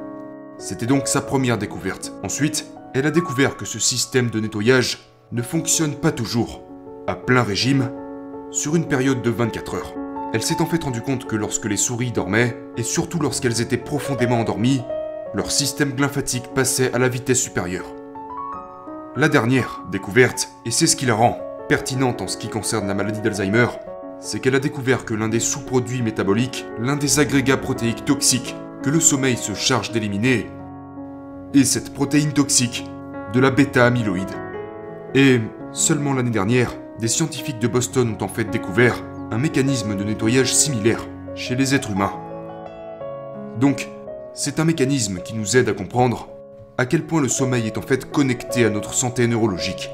C'était 0.58 0.86
donc 0.86 1.08
sa 1.08 1.20
première 1.20 1.58
découverte. 1.58 2.12
Ensuite, 2.22 2.66
elle 2.94 3.06
a 3.06 3.10
découvert 3.10 3.56
que 3.56 3.64
ce 3.64 3.78
système 3.78 4.30
de 4.30 4.40
nettoyage 4.40 5.10
ne 5.32 5.42
fonctionne 5.42 5.94
pas 5.94 6.12
toujours, 6.12 6.62
à 7.06 7.14
plein 7.14 7.42
régime, 7.42 7.90
sur 8.50 8.76
une 8.76 8.86
période 8.86 9.22
de 9.22 9.30
24 9.30 9.74
heures. 9.74 9.94
Elle 10.32 10.42
s'est 10.42 10.60
en 10.60 10.66
fait 10.66 10.82
rendu 10.82 11.00
compte 11.00 11.26
que 11.26 11.36
lorsque 11.36 11.66
les 11.66 11.76
souris 11.76 12.12
dormaient, 12.12 12.56
et 12.76 12.82
surtout 12.82 13.18
lorsqu'elles 13.18 13.60
étaient 13.60 13.76
profondément 13.76 14.40
endormies, 14.40 14.82
leur 15.34 15.50
système 15.50 15.92
glymphatique 15.92 16.54
passait 16.54 16.92
à 16.94 16.98
la 16.98 17.08
vitesse 17.08 17.40
supérieure. 17.40 17.94
La 19.16 19.28
dernière 19.28 19.82
découverte, 19.90 20.48
et 20.64 20.70
c'est 20.70 20.86
ce 20.86 20.96
qui 20.96 21.06
la 21.06 21.14
rend 21.14 21.38
pertinente 21.68 22.22
en 22.22 22.28
ce 22.28 22.38
qui 22.38 22.48
concerne 22.48 22.88
la 22.88 22.94
maladie 22.94 23.20
d'Alzheimer, 23.20 23.66
c'est 24.20 24.40
qu'elle 24.40 24.54
a 24.54 24.60
découvert 24.60 25.04
que 25.04 25.14
l'un 25.14 25.28
des 25.28 25.40
sous-produits 25.40 26.02
métaboliques, 26.02 26.64
l'un 26.80 26.96
des 26.96 27.20
agrégats 27.20 27.58
protéiques 27.58 28.04
toxiques 28.04 28.56
que 28.82 28.90
le 28.90 29.00
sommeil 29.00 29.36
se 29.36 29.54
charge 29.54 29.92
d'éliminer, 29.92 30.46
est 31.54 31.64
cette 31.64 31.92
protéine 31.92 32.32
toxique 32.32 32.86
de 33.32 33.40
la 33.40 33.50
bêta-amyloïde. 33.50 34.30
Et 35.14 35.40
seulement 35.72 36.14
l'année 36.14 36.30
dernière, 36.30 36.72
des 36.98 37.08
scientifiques 37.08 37.58
de 37.58 37.68
Boston 37.68 38.16
ont 38.18 38.24
en 38.24 38.28
fait 38.28 38.44
découvert 38.44 39.02
un 39.30 39.38
mécanisme 39.38 39.94
de 39.94 40.04
nettoyage 40.04 40.54
similaire 40.54 41.06
chez 41.34 41.54
les 41.54 41.74
êtres 41.74 41.90
humains. 41.90 42.12
Donc, 43.60 43.88
c'est 44.40 44.60
un 44.60 44.64
mécanisme 44.64 45.20
qui 45.20 45.34
nous 45.34 45.56
aide 45.56 45.68
à 45.68 45.72
comprendre 45.72 46.28
à 46.78 46.86
quel 46.86 47.04
point 47.04 47.20
le 47.20 47.26
sommeil 47.26 47.66
est 47.66 47.76
en 47.76 47.82
fait 47.82 48.08
connecté 48.08 48.64
à 48.64 48.70
notre 48.70 48.94
santé 48.94 49.26
neurologique. 49.26 49.90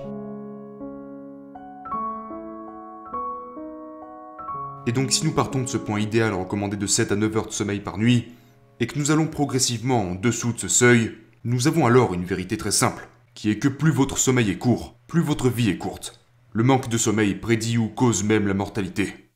Et 4.87 4.93
donc 4.93 5.13
si 5.13 5.25
nous 5.25 5.33
partons 5.33 5.63
de 5.63 5.67
ce 5.67 5.79
point 5.79 5.99
idéal 5.99 6.35
recommandé 6.35 6.77
de 6.77 6.87
7 6.87 7.13
à 7.13 7.17
9 7.17 7.37
heures 7.39 7.47
de 7.47 7.53
sommeil 7.53 7.81
par 7.81 7.97
nuit, 7.97 8.35
et 8.81 8.87
que 8.87 8.99
nous 8.99 9.11
allons 9.11 9.29
progressivement 9.29 10.03
en 10.03 10.15
dessous 10.15 10.53
de 10.53 10.59
ce 10.59 10.69
seuil, 10.69 11.15
nous 11.45 11.67
avons 11.67 11.87
alors 11.87 12.13
une 12.13 12.27
vérité 12.27 12.59
très 12.59 12.71
simple, 12.71 13.09
qui 13.33 13.51
est 13.51 13.59
que 13.59 13.69
plus 13.69 13.93
votre 13.93 14.19
sommeil 14.19 14.51
est 14.51 14.59
court, 14.59 14.99
plus 15.07 15.23
votre 15.23 15.49
vie 15.49 15.71
est 15.71 15.79
courte. 15.79 16.21
Le 16.53 16.65
manque 16.65 16.91
de 16.91 16.99
sommeil 16.99 17.35
prédit 17.35 17.79
ou 17.79 17.89
cause 17.89 18.23
même 18.23 18.47
la 18.47 18.53
mortalité. 18.53 19.31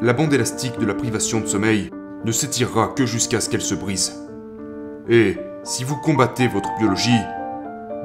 La 0.00 0.14
bande 0.14 0.32
élastique 0.32 0.78
de 0.78 0.86
la 0.86 0.94
privation 0.94 1.42
de 1.42 1.46
sommeil 1.46 1.90
ne 2.24 2.32
s'étirera 2.32 2.88
que 2.88 3.06
jusqu'à 3.06 3.40
ce 3.40 3.48
qu'elle 3.48 3.62
se 3.62 3.74
brise. 3.74 4.12
Et 5.08 5.36
si 5.62 5.84
vous 5.84 5.96
combattez 5.96 6.48
votre 6.48 6.74
biologie, 6.78 7.20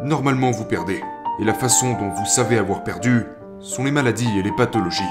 normalement 0.04 0.52
vous 0.52 0.66
perdez. 0.66 1.02
Et 1.40 1.46
la 1.46 1.54
façon 1.54 1.94
dont 1.94 2.10
vous 2.10 2.26
savez 2.26 2.58
avoir 2.58 2.84
perdu 2.84 3.24
sont 3.60 3.84
les 3.84 3.92
maladies 3.92 4.38
et 4.38 4.44
les 4.44 4.52
pathologies. 4.52 5.04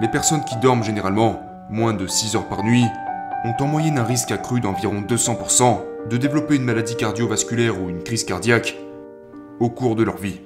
Les 0.00 0.08
personnes 0.08 0.44
qui 0.44 0.56
dorment 0.56 0.82
généralement 0.82 1.40
moins 1.70 1.92
de 1.92 2.06
6 2.06 2.36
heures 2.36 2.48
par 2.48 2.64
nuit 2.64 2.86
ont 3.44 3.62
en 3.62 3.66
moyenne 3.66 3.98
un 3.98 4.04
risque 4.04 4.32
accru 4.32 4.60
d'environ 4.60 5.02
200% 5.02 6.08
de 6.08 6.16
développer 6.16 6.56
une 6.56 6.64
maladie 6.64 6.96
cardiovasculaire 6.96 7.80
ou 7.80 7.88
une 7.88 8.02
crise 8.02 8.24
cardiaque 8.24 8.76
au 9.60 9.70
cours 9.70 9.94
de 9.94 10.02
leur 10.02 10.16
vie. 10.16 10.40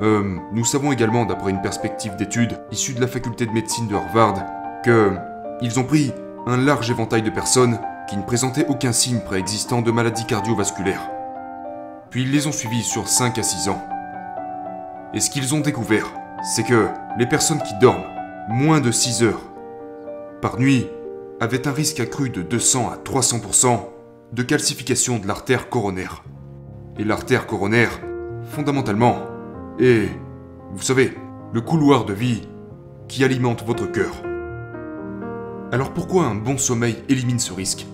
Euh, 0.00 0.36
nous 0.52 0.64
savons 0.64 0.92
également, 0.92 1.24
d'après 1.24 1.50
une 1.50 1.60
perspective 1.60 2.14
d'études 2.16 2.58
issue 2.70 2.94
de 2.94 3.00
la 3.00 3.08
faculté 3.08 3.46
de 3.46 3.50
médecine 3.50 3.88
de 3.88 3.96
Harvard, 3.96 4.44
que 4.84 5.12
ils 5.60 5.80
ont 5.80 5.84
pris 5.84 6.12
un 6.46 6.56
large 6.56 6.90
éventail 6.90 7.22
de 7.22 7.30
personnes 7.30 7.80
qui 8.08 8.16
ne 8.16 8.22
présentaient 8.22 8.66
aucun 8.68 8.92
signe 8.92 9.20
préexistant 9.20 9.82
de 9.82 9.90
maladie 9.90 10.24
cardiovasculaire. 10.24 11.10
Puis 12.10 12.22
ils 12.22 12.30
les 12.30 12.46
ont 12.46 12.52
suivis 12.52 12.82
sur 12.82 13.08
5 13.08 13.38
à 13.38 13.42
6 13.42 13.68
ans. 13.68 13.84
Et 15.14 15.20
ce 15.20 15.30
qu'ils 15.30 15.54
ont 15.54 15.60
découvert, 15.60 16.12
c'est 16.54 16.62
que 16.62 16.88
les 17.18 17.26
personnes 17.26 17.62
qui 17.62 17.74
dorment 17.80 18.04
moins 18.48 18.80
de 18.80 18.92
6 18.92 19.24
heures 19.24 19.42
par 20.40 20.58
nuit 20.58 20.86
avaient 21.40 21.66
un 21.66 21.72
risque 21.72 22.00
accru 22.00 22.30
de 22.30 22.42
200 22.42 22.90
à 22.90 22.96
300% 22.96 23.80
de 24.32 24.42
calcification 24.42 25.18
de 25.18 25.26
l'artère 25.26 25.68
coronaire. 25.68 26.22
Et 26.98 27.04
l'artère 27.04 27.46
coronaire 27.46 28.00
fondamentalement, 28.50 29.18
est, 29.78 30.08
vous 30.72 30.82
savez, 30.82 31.12
le 31.52 31.60
couloir 31.60 32.04
de 32.04 32.12
vie 32.12 32.48
qui 33.08 33.24
alimente 33.24 33.64
votre 33.64 33.90
cœur. 33.90 34.22
Alors 35.72 35.92
pourquoi 35.92 36.26
un 36.26 36.34
bon 36.34 36.58
sommeil 36.58 36.96
élimine 37.08 37.38
ce 37.38 37.52
risque? 37.52 37.86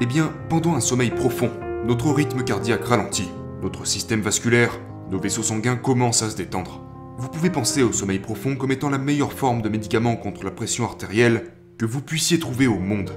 Eh 0.00 0.06
bien, 0.06 0.32
pendant 0.48 0.74
un 0.74 0.80
sommeil 0.80 1.10
profond, 1.10 1.50
notre 1.86 2.10
rythme 2.10 2.42
cardiaque 2.42 2.84
ralentit, 2.84 3.30
notre 3.62 3.86
système 3.86 4.20
vasculaire, 4.20 4.72
nos 5.10 5.18
vaisseaux 5.18 5.42
sanguins 5.42 5.76
commencent 5.76 6.22
à 6.22 6.30
se 6.30 6.36
détendre. 6.36 6.82
Vous 7.18 7.28
pouvez 7.28 7.50
penser 7.50 7.82
au 7.82 7.92
sommeil 7.92 8.18
profond 8.18 8.56
comme 8.56 8.72
étant 8.72 8.90
la 8.90 8.98
meilleure 8.98 9.32
forme 9.32 9.62
de 9.62 9.68
médicament 9.68 10.16
contre 10.16 10.44
la 10.44 10.50
pression 10.50 10.84
artérielle 10.84 11.52
que 11.78 11.86
vous 11.86 12.00
puissiez 12.00 12.38
trouver 12.38 12.66
au 12.66 12.78
monde. 12.78 13.10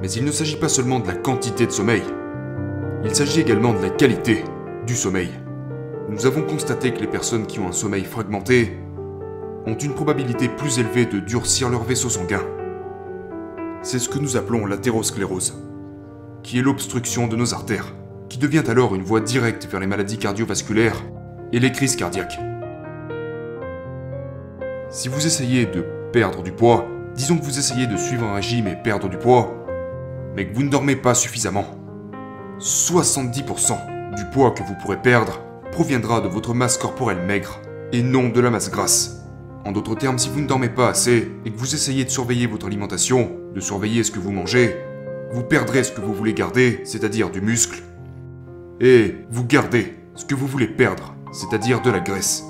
Mais 0.00 0.10
il 0.12 0.24
ne 0.24 0.30
s'agit 0.30 0.56
pas 0.56 0.68
seulement 0.68 1.00
de 1.00 1.08
la 1.08 1.14
quantité 1.14 1.66
de 1.66 1.72
sommeil, 1.72 2.02
il 3.04 3.14
s'agit 3.14 3.40
également 3.40 3.74
de 3.74 3.80
la 3.80 3.90
qualité 3.90 4.42
du 4.88 4.96
sommeil. 4.96 5.28
Nous 6.08 6.24
avons 6.24 6.42
constaté 6.42 6.94
que 6.94 7.00
les 7.00 7.06
personnes 7.06 7.46
qui 7.46 7.60
ont 7.60 7.68
un 7.68 7.72
sommeil 7.72 8.04
fragmenté 8.04 8.78
ont 9.66 9.76
une 9.76 9.92
probabilité 9.92 10.48
plus 10.48 10.78
élevée 10.78 11.04
de 11.04 11.20
durcir 11.20 11.68
leur 11.68 11.84
vaisseau 11.84 12.08
sanguin. 12.08 12.40
C'est 13.82 13.98
ce 13.98 14.08
que 14.08 14.18
nous 14.18 14.38
appelons 14.38 14.64
l'athérosclérose, 14.64 15.62
qui 16.42 16.58
est 16.58 16.62
l'obstruction 16.62 17.26
de 17.26 17.36
nos 17.36 17.52
artères, 17.52 17.94
qui 18.30 18.38
devient 18.38 18.64
alors 18.66 18.94
une 18.94 19.02
voie 19.02 19.20
directe 19.20 19.66
vers 19.70 19.78
les 19.78 19.86
maladies 19.86 20.16
cardiovasculaires 20.16 21.04
et 21.52 21.60
les 21.60 21.70
crises 21.70 21.94
cardiaques. 21.94 22.40
Si 24.88 25.08
vous 25.08 25.26
essayez 25.26 25.66
de 25.66 25.84
perdre 26.14 26.42
du 26.42 26.52
poids, 26.52 26.86
disons 27.14 27.36
que 27.36 27.44
vous 27.44 27.58
essayez 27.58 27.86
de 27.86 27.96
suivre 27.98 28.24
un 28.24 28.36
régime 28.36 28.66
et 28.66 28.76
perdre 28.76 29.10
du 29.10 29.18
poids, 29.18 29.66
mais 30.34 30.48
que 30.48 30.54
vous 30.54 30.62
ne 30.62 30.70
dormez 30.70 30.96
pas 30.96 31.14
suffisamment, 31.14 31.66
70% 32.58 33.97
du 34.18 34.24
poids 34.24 34.50
que 34.50 34.64
vous 34.64 34.74
pourrez 34.74 35.00
perdre 35.00 35.40
proviendra 35.70 36.20
de 36.20 36.26
votre 36.26 36.52
masse 36.52 36.76
corporelle 36.76 37.24
maigre 37.24 37.60
et 37.92 38.02
non 38.02 38.28
de 38.30 38.40
la 38.40 38.50
masse 38.50 38.68
grasse. 38.68 39.22
En 39.64 39.70
d'autres 39.70 39.94
termes, 39.94 40.18
si 40.18 40.28
vous 40.28 40.40
ne 40.40 40.46
dormez 40.46 40.68
pas 40.68 40.88
assez 40.88 41.30
et 41.44 41.52
que 41.52 41.56
vous 41.56 41.74
essayez 41.74 42.04
de 42.04 42.10
surveiller 42.10 42.48
votre 42.48 42.66
alimentation, 42.66 43.30
de 43.54 43.60
surveiller 43.60 44.02
ce 44.02 44.10
que 44.10 44.18
vous 44.18 44.32
mangez, 44.32 44.76
vous 45.30 45.44
perdrez 45.44 45.84
ce 45.84 45.92
que 45.92 46.00
vous 46.00 46.14
voulez 46.14 46.34
garder, 46.34 46.80
c'est-à-dire 46.84 47.30
du 47.30 47.40
muscle, 47.40 47.80
et 48.80 49.14
vous 49.30 49.44
gardez 49.44 49.94
ce 50.16 50.24
que 50.24 50.34
vous 50.34 50.48
voulez 50.48 50.66
perdre, 50.66 51.14
c'est-à-dire 51.32 51.80
de 51.80 51.90
la 51.90 52.00
graisse. 52.00 52.42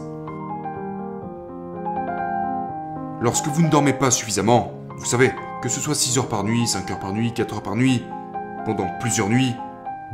Lorsque 3.21 3.49
vous 3.49 3.63
ne 3.63 3.69
dormez 3.69 3.93
pas 3.93 4.11
suffisamment, 4.11 4.73
vous 4.97 5.07
savez, 5.07 5.33
que 5.61 5.69
ce 5.69 5.81
soit 5.81 5.95
6 5.95 6.17
heures 6.17 6.29
par 6.29 6.45
nuit, 6.45 6.67
5 6.67 6.91
heures 6.93 7.01
par 7.01 7.13
nuit, 7.13 7.35
4 7.35 7.57
heures 7.57 7.63
par 7.63 7.77
nuit, 7.77 8.03
pendant 8.65 8.87
plusieurs 9.01 9.29
nuits, 9.29 9.53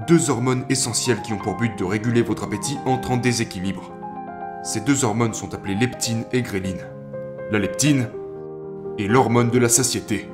deux 0.09 0.29
hormones 0.29 0.65
essentielles 0.69 1.23
qui 1.23 1.33
ont 1.33 1.39
pour 1.39 1.57
but 1.57 1.79
de 1.79 1.85
réguler 1.85 2.23
votre 2.23 2.45
appétit 2.45 2.79
entrent 2.85 3.13
en 3.13 3.17
déséquilibre. 3.17 3.93
Ces 4.65 4.81
deux 4.81 5.05
hormones 5.05 5.35
sont 5.35 5.55
appelées 5.55 5.77
leptine 5.77 6.25
et 6.33 6.43
gréline. 6.43 6.81
La 7.53 7.59
leptine 7.59 8.09
est 8.99 9.07
l'hormone 9.07 9.51
de 9.51 9.59
la 9.59 9.69
satiété. 9.69 10.29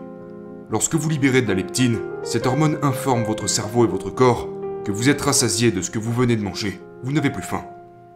Lorsque 0.71 0.95
vous 0.95 1.11
libérez 1.11 1.43
de 1.43 1.49
la 1.49 1.55
leptine, 1.55 1.99
cette 2.23 2.47
hormone 2.47 2.79
informe 2.83 3.25
votre 3.25 3.49
cerveau 3.49 3.85
et 3.85 3.89
votre 3.89 4.11
corps 4.11 4.49
que 4.85 4.93
vous 4.93 5.09
êtes 5.09 5.21
rassasié 5.21 5.71
de 5.73 5.83
ce 5.83 5.91
que 5.91 5.99
vous 5.99 6.13
venez 6.13 6.37
de 6.37 6.43
manger. 6.43 6.81
Vous 7.03 7.13
n'avez 7.13 7.31
plus 7.31 7.43
faim. 7.43 7.65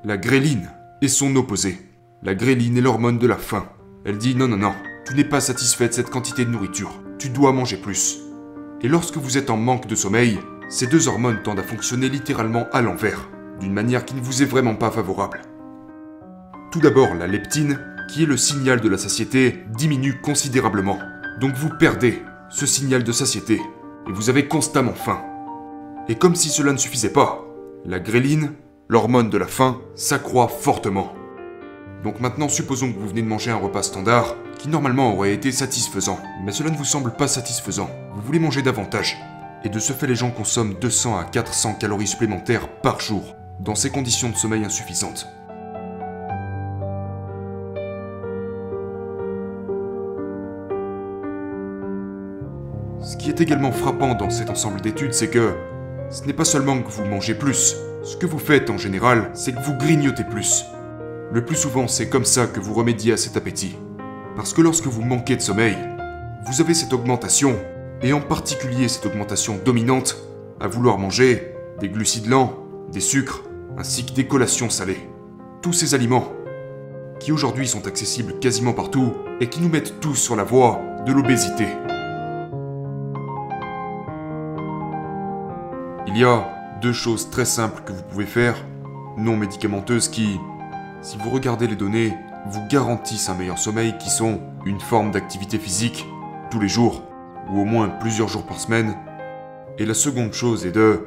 La 0.05 0.17
gréline 0.17 0.71
est 1.03 1.09
son 1.09 1.35
opposé. 1.37 1.79
La 2.23 2.35
gréline 2.35 2.79
est 2.79 2.83
l'hormone 2.83 3.19
de 3.19 3.27
la 3.27 3.37
faim. 3.37 3.67
Elle 4.07 4.19
dit 4.19 4.35
non, 4.35 4.49
non, 4.49 4.57
non, 4.57 4.73
tu 5.07 5.15
n'es 5.15 5.25
pas 5.25 5.41
satisfait 5.41 5.89
de 5.89 5.93
cette 5.93 6.11
quantité 6.11 6.45
de 6.45 6.51
nourriture. 6.51 6.93
Tu 7.19 7.29
dois 7.29 7.53
manger 7.53 7.77
plus. 7.77 8.21
Et 8.83 8.89
lorsque 8.89 9.17
vous 9.17 9.37
êtes 9.37 9.51
en 9.51 9.57
manque 9.57 9.87
de 9.87 9.95
sommeil, 9.95 10.39
ces 10.69 10.87
deux 10.87 11.09
hormones 11.09 11.43
tendent 11.43 11.59
à 11.59 11.65
fonctionner 11.65 12.09
littéralement 12.09 12.67
à 12.73 12.83
l'envers, 12.83 13.29
d'une 13.61 13.73
manière 13.73 14.05
qui 14.05 14.15
ne 14.15 14.21
vous 14.21 14.43
est 14.43 14.47
vraiment 14.47 14.75
pas 14.75 14.91
favorable. 14.91 15.43
Tout 16.71 16.81
d'abord, 16.81 17.15
la 17.15 17.27
leptine, 17.27 17.79
qui 18.09 18.23
est 18.23 18.27
le 18.27 18.37
signal 18.37 18.81
de 18.81 18.89
la 18.89 18.99
satiété, 18.99 19.65
diminue 19.77 20.21
considérablement. 20.21 20.99
Donc 21.41 21.55
vous 21.55 21.71
perdez 21.79 22.23
ce 22.51 22.67
signal 22.67 23.05
de 23.05 23.13
satiété, 23.13 23.61
et 24.09 24.13
vous 24.13 24.31
avez 24.31 24.49
constamment 24.49 24.95
faim. 24.95 25.23
Et 26.09 26.17
comme 26.17 26.35
si 26.35 26.49
cela 26.49 26.73
ne 26.73 26.79
suffisait 26.79 27.13
pas, 27.13 27.45
la 27.85 28.01
gréline, 28.01 28.53
l'hormone 28.89 29.31
de 29.31 29.39
la 29.39 29.47
faim, 29.47 29.81
s'accroît 29.95 30.49
fortement. 30.49 31.15
Donc 32.03 32.21
maintenant, 32.21 32.49
supposons 32.49 32.93
que 32.93 32.99
vous 32.99 33.09
venez 33.09 33.23
de 33.23 33.29
manger 33.29 33.51
un 33.51 33.57
repas 33.57 33.83
standard, 33.83 34.35
qui 34.59 34.69
normalement 34.69 35.15
aurait 35.15 35.33
été 35.33 35.53
satisfaisant, 35.53 36.19
mais 36.45 36.53
cela 36.53 36.71
ne 36.71 36.77
vous 36.77 36.85
semble 36.85 37.13
pas 37.13 37.29
satisfaisant. 37.29 37.91
Vous 38.15 38.21
voulez 38.23 38.39
manger 38.39 38.63
davantage. 38.63 39.17
Et 39.65 39.71
de 39.71 39.79
ce 39.79 39.95
fait, 39.95 40.07
les 40.07 40.15
gens 40.15 40.31
consomment 40.31 40.75
200 40.75 41.19
à 41.19 41.25
400 41.25 41.77
calories 41.81 42.07
supplémentaires 42.07 42.69
par 42.83 43.01
jour, 43.01 43.35
dans 43.61 43.75
ces 43.75 43.89
conditions 43.89 44.29
de 44.29 44.37
sommeil 44.37 44.63
insuffisantes. 44.63 45.27
Ce 53.01 53.17
qui 53.17 53.31
est 53.31 53.41
également 53.41 53.73
frappant 53.73 54.15
dans 54.15 54.29
cet 54.29 54.51
ensemble 54.51 54.83
d'études, 54.83 55.15
c'est 55.15 55.31
que 55.31 55.55
ce 56.11 56.25
n'est 56.25 56.35
pas 56.35 56.45
seulement 56.45 56.83
que 56.83 56.91
vous 56.91 57.05
mangez 57.05 57.35
plus, 57.35 57.75
ce 58.03 58.19
que 58.19 58.27
vous 58.27 58.39
faites 58.39 58.69
en 58.69 58.77
général, 58.77 59.31
c'est 59.33 59.53
que 59.55 59.63
vous 59.63 59.79
grignotez 59.79 60.25
plus. 60.25 60.67
Le 61.33 61.43
plus 61.43 61.57
souvent, 61.57 61.89
c'est 61.89 62.11
comme 62.11 62.27
ça 62.27 62.47
que 62.47 62.61
vous 62.61 62.75
remédiez 62.75 63.15
à 63.15 63.17
cet 63.17 63.39
appétit. 63.39 63.79
Parce 64.37 64.53
que 64.53 64.61
lorsque 64.61 64.87
vous 64.87 65.03
manquez 65.03 65.37
de 65.37 65.41
sommeil, 65.41 65.77
vous 66.47 66.61
avez 66.61 66.75
cette 66.75 66.93
augmentation, 66.93 67.57
et 68.03 68.13
en 68.13 68.21
particulier 68.21 68.89
cette 68.89 69.07
augmentation 69.07 69.59
dominante, 69.65 70.17
à 70.61 70.69
vouloir 70.69 70.99
manger 70.99 71.55
des 71.81 71.89
glucides 71.89 72.29
lents, 72.29 72.59
des 72.93 73.01
sucres, 73.01 73.43
ainsi 73.77 74.07
que 74.07 74.13
des 74.13 74.27
collations 74.27 74.71
salées. 74.71 75.09
Tous 75.63 75.73
ces 75.73 75.95
aliments, 75.95 76.33
qui 77.21 77.33
aujourd'hui 77.33 77.67
sont 77.67 77.87
accessibles 77.87 78.39
quasiment 78.39 78.73
partout, 78.73 79.15
et 79.41 79.49
qui 79.49 79.61
nous 79.61 79.69
mettent 79.69 80.01
tous 80.01 80.15
sur 80.15 80.37
la 80.37 80.45
voie 80.45 80.81
de 81.07 81.13
l'obésité. 81.13 81.67
Il 86.07 86.19
y 86.19 86.25
a 86.25 86.49
deux 86.81 86.93
choses 86.93 87.31
très 87.31 87.45
simples 87.45 87.83
que 87.85 87.93
vous 87.93 88.03
pouvez 88.03 88.27
faire, 88.27 88.55
non 89.17 89.37
médicamenteuses, 89.37 90.09
qui, 90.09 90.39
si 91.03 91.17
vous 91.19 91.31
regardez 91.31 91.67
les 91.67 91.77
données, 91.77 92.15
vous 92.47 92.61
garantissent 92.69 93.29
un 93.29 93.35
meilleur 93.35 93.59
sommeil 93.59 93.97
qui 93.99 94.11
sont 94.11 94.41
une 94.67 94.81
forme 94.81 95.11
d'activité 95.11 95.59
physique 95.59 96.07
tous 96.51 96.61
les 96.61 96.69
jours, 96.69 97.03
ou 97.51 97.61
au 97.61 97.65
moins 97.65 97.89
plusieurs 97.89 98.29
jours 98.29 98.47
par 98.47 98.59
semaine. 98.59 98.95
Et 99.79 99.87
la 99.87 99.95
seconde 99.95 100.33
chose 100.33 100.67
est 100.67 100.73
de 100.73 101.01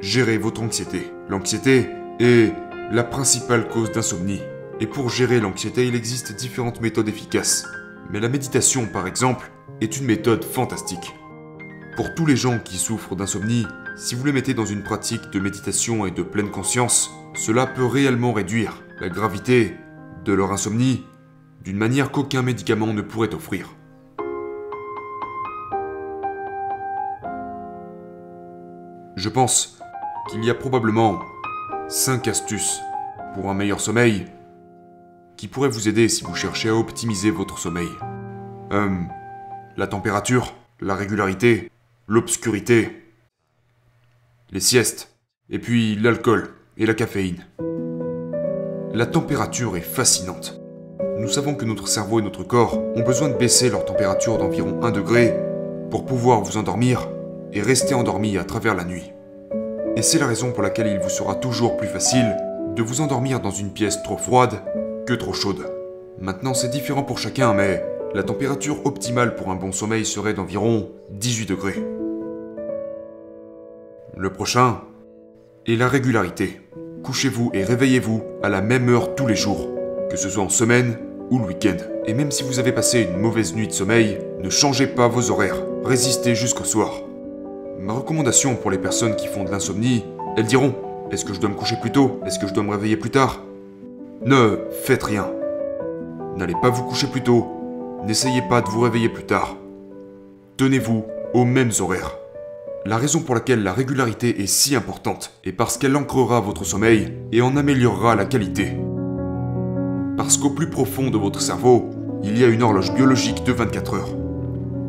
gérer 0.00 0.38
votre 0.38 0.62
anxiété. 0.62 1.10
L'anxiété 1.28 1.88
est 2.20 2.52
la 2.90 3.04
principale 3.04 3.68
cause 3.68 3.92
d'insomnie. 3.92 4.42
Et 4.80 4.86
pour 4.86 5.10
gérer 5.10 5.40
l'anxiété, 5.40 5.86
il 5.86 5.94
existe 5.94 6.34
différentes 6.36 6.80
méthodes 6.80 7.08
efficaces. 7.08 7.66
Mais 8.10 8.20
la 8.20 8.28
méditation, 8.28 8.86
par 8.86 9.06
exemple, 9.06 9.50
est 9.80 9.98
une 9.98 10.06
méthode 10.06 10.44
fantastique. 10.44 11.14
Pour 11.96 12.14
tous 12.14 12.26
les 12.26 12.36
gens 12.36 12.58
qui 12.58 12.76
souffrent 12.76 13.16
d'insomnie, 13.16 13.66
si 13.96 14.14
vous 14.14 14.24
les 14.24 14.32
mettez 14.32 14.54
dans 14.54 14.64
une 14.64 14.84
pratique 14.84 15.30
de 15.32 15.40
méditation 15.40 16.06
et 16.06 16.12
de 16.12 16.22
pleine 16.22 16.50
conscience, 16.50 17.10
cela 17.34 17.66
peut 17.66 17.84
réellement 17.84 18.32
réduire 18.32 18.82
la 19.00 19.08
gravité 19.08 19.74
de 20.24 20.32
leur 20.32 20.52
insomnie 20.52 21.04
d'une 21.62 21.76
manière 21.76 22.12
qu'aucun 22.12 22.42
médicament 22.42 22.92
ne 22.92 23.02
pourrait 23.02 23.34
offrir. 23.34 23.77
Je 29.18 29.28
pense 29.28 29.76
qu'il 30.30 30.44
y 30.44 30.50
a 30.50 30.54
probablement 30.54 31.18
5 31.88 32.28
astuces 32.28 32.78
pour 33.34 33.50
un 33.50 33.54
meilleur 33.54 33.80
sommeil 33.80 34.26
qui 35.36 35.48
pourraient 35.48 35.68
vous 35.68 35.88
aider 35.88 36.08
si 36.08 36.22
vous 36.22 36.36
cherchez 36.36 36.68
à 36.68 36.76
optimiser 36.76 37.32
votre 37.32 37.58
sommeil. 37.58 37.88
Euh, 38.70 38.96
la 39.76 39.88
température, 39.88 40.54
la 40.80 40.94
régularité, 40.94 41.68
l'obscurité, 42.06 43.02
les 44.52 44.60
siestes, 44.60 45.12
et 45.50 45.58
puis 45.58 45.96
l'alcool 45.96 46.50
et 46.76 46.86
la 46.86 46.94
caféine. 46.94 47.44
La 48.94 49.06
température 49.06 49.76
est 49.76 49.80
fascinante. 49.80 50.60
Nous 51.18 51.28
savons 51.28 51.56
que 51.56 51.64
notre 51.64 51.88
cerveau 51.88 52.20
et 52.20 52.22
notre 52.22 52.44
corps 52.44 52.78
ont 52.94 53.02
besoin 53.02 53.28
de 53.28 53.36
baisser 53.36 53.68
leur 53.68 53.84
température 53.84 54.38
d'environ 54.38 54.80
1 54.80 54.92
degré 54.92 55.34
pour 55.90 56.06
pouvoir 56.06 56.40
vous 56.42 56.56
endormir 56.56 57.08
et 57.52 57.62
rester 57.62 57.94
endormi 57.94 58.38
à 58.38 58.44
travers 58.44 58.74
la 58.74 58.84
nuit. 58.84 59.12
Et 59.96 60.02
c'est 60.02 60.18
la 60.18 60.26
raison 60.26 60.52
pour 60.52 60.62
laquelle 60.62 60.86
il 60.86 60.98
vous 60.98 61.08
sera 61.08 61.34
toujours 61.34 61.76
plus 61.76 61.88
facile 61.88 62.36
de 62.76 62.82
vous 62.82 63.00
endormir 63.00 63.40
dans 63.40 63.50
une 63.50 63.72
pièce 63.72 64.02
trop 64.02 64.16
froide 64.16 64.62
que 65.06 65.14
trop 65.14 65.32
chaude. 65.32 65.66
Maintenant 66.20 66.54
c'est 66.54 66.68
différent 66.68 67.02
pour 67.02 67.18
chacun, 67.18 67.54
mais 67.54 67.84
la 68.14 68.22
température 68.22 68.86
optimale 68.86 69.34
pour 69.34 69.50
un 69.50 69.56
bon 69.56 69.72
sommeil 69.72 70.04
serait 70.04 70.34
d'environ 70.34 70.90
18 71.10 71.46
degrés. 71.46 71.82
Le 74.16 74.32
prochain 74.32 74.80
est 75.66 75.76
la 75.76 75.88
régularité. 75.88 76.60
Couchez-vous 77.02 77.50
et 77.54 77.64
réveillez-vous 77.64 78.22
à 78.42 78.48
la 78.48 78.60
même 78.60 78.88
heure 78.88 79.14
tous 79.14 79.26
les 79.26 79.36
jours, 79.36 79.68
que 80.10 80.16
ce 80.16 80.28
soit 80.28 80.42
en 80.42 80.48
semaine 80.48 80.98
ou 81.30 81.38
le 81.38 81.44
week-end. 81.44 81.76
Et 82.06 82.14
même 82.14 82.30
si 82.30 82.42
vous 82.42 82.58
avez 82.58 82.72
passé 82.72 83.02
une 83.02 83.20
mauvaise 83.20 83.54
nuit 83.54 83.68
de 83.68 83.72
sommeil, 83.72 84.18
ne 84.42 84.50
changez 84.50 84.86
pas 84.86 85.08
vos 85.08 85.30
horaires, 85.30 85.62
résistez 85.84 86.34
jusqu'au 86.34 86.64
soir. 86.64 87.07
Ma 87.80 87.92
recommandation 87.92 88.56
pour 88.56 88.72
les 88.72 88.78
personnes 88.78 89.14
qui 89.14 89.28
font 89.28 89.44
de 89.44 89.50
l'insomnie, 89.50 90.04
elles 90.36 90.46
diront 90.46 90.74
Est-ce 91.12 91.24
que 91.24 91.32
je 91.32 91.38
dois 91.38 91.48
me 91.48 91.54
coucher 91.54 91.76
plus 91.80 91.92
tôt? 91.92 92.18
Est-ce 92.26 92.40
que 92.40 92.48
je 92.48 92.52
dois 92.52 92.64
me 92.64 92.72
réveiller 92.72 92.96
plus 92.96 93.10
tard? 93.10 93.40
Ne 94.24 94.58
faites 94.82 95.04
rien. 95.04 95.30
N'allez 96.36 96.56
pas 96.60 96.70
vous 96.70 96.82
coucher 96.82 97.06
plus 97.06 97.22
tôt. 97.22 97.46
N'essayez 98.04 98.42
pas 98.42 98.62
de 98.62 98.68
vous 98.68 98.80
réveiller 98.80 99.08
plus 99.08 99.24
tard. 99.24 99.56
Tenez-vous 100.56 101.04
aux 101.34 101.44
mêmes 101.44 101.70
horaires. 101.78 102.16
La 102.84 102.96
raison 102.96 103.20
pour 103.20 103.36
laquelle 103.36 103.62
la 103.62 103.72
régularité 103.72 104.42
est 104.42 104.48
si 104.48 104.74
importante 104.74 105.32
est 105.44 105.52
parce 105.52 105.78
qu'elle 105.78 105.94
ancrera 105.94 106.40
votre 106.40 106.64
sommeil 106.64 107.12
et 107.30 107.42
en 107.42 107.56
améliorera 107.56 108.16
la 108.16 108.24
qualité. 108.24 108.76
Parce 110.16 110.36
qu'au 110.36 110.50
plus 110.50 110.68
profond 110.68 111.10
de 111.10 111.18
votre 111.18 111.40
cerveau, 111.40 111.90
il 112.24 112.36
y 112.38 112.42
a 112.42 112.48
une 112.48 112.64
horloge 112.64 112.92
biologique 112.92 113.44
de 113.44 113.52
24 113.52 113.94
heures. 113.94 114.16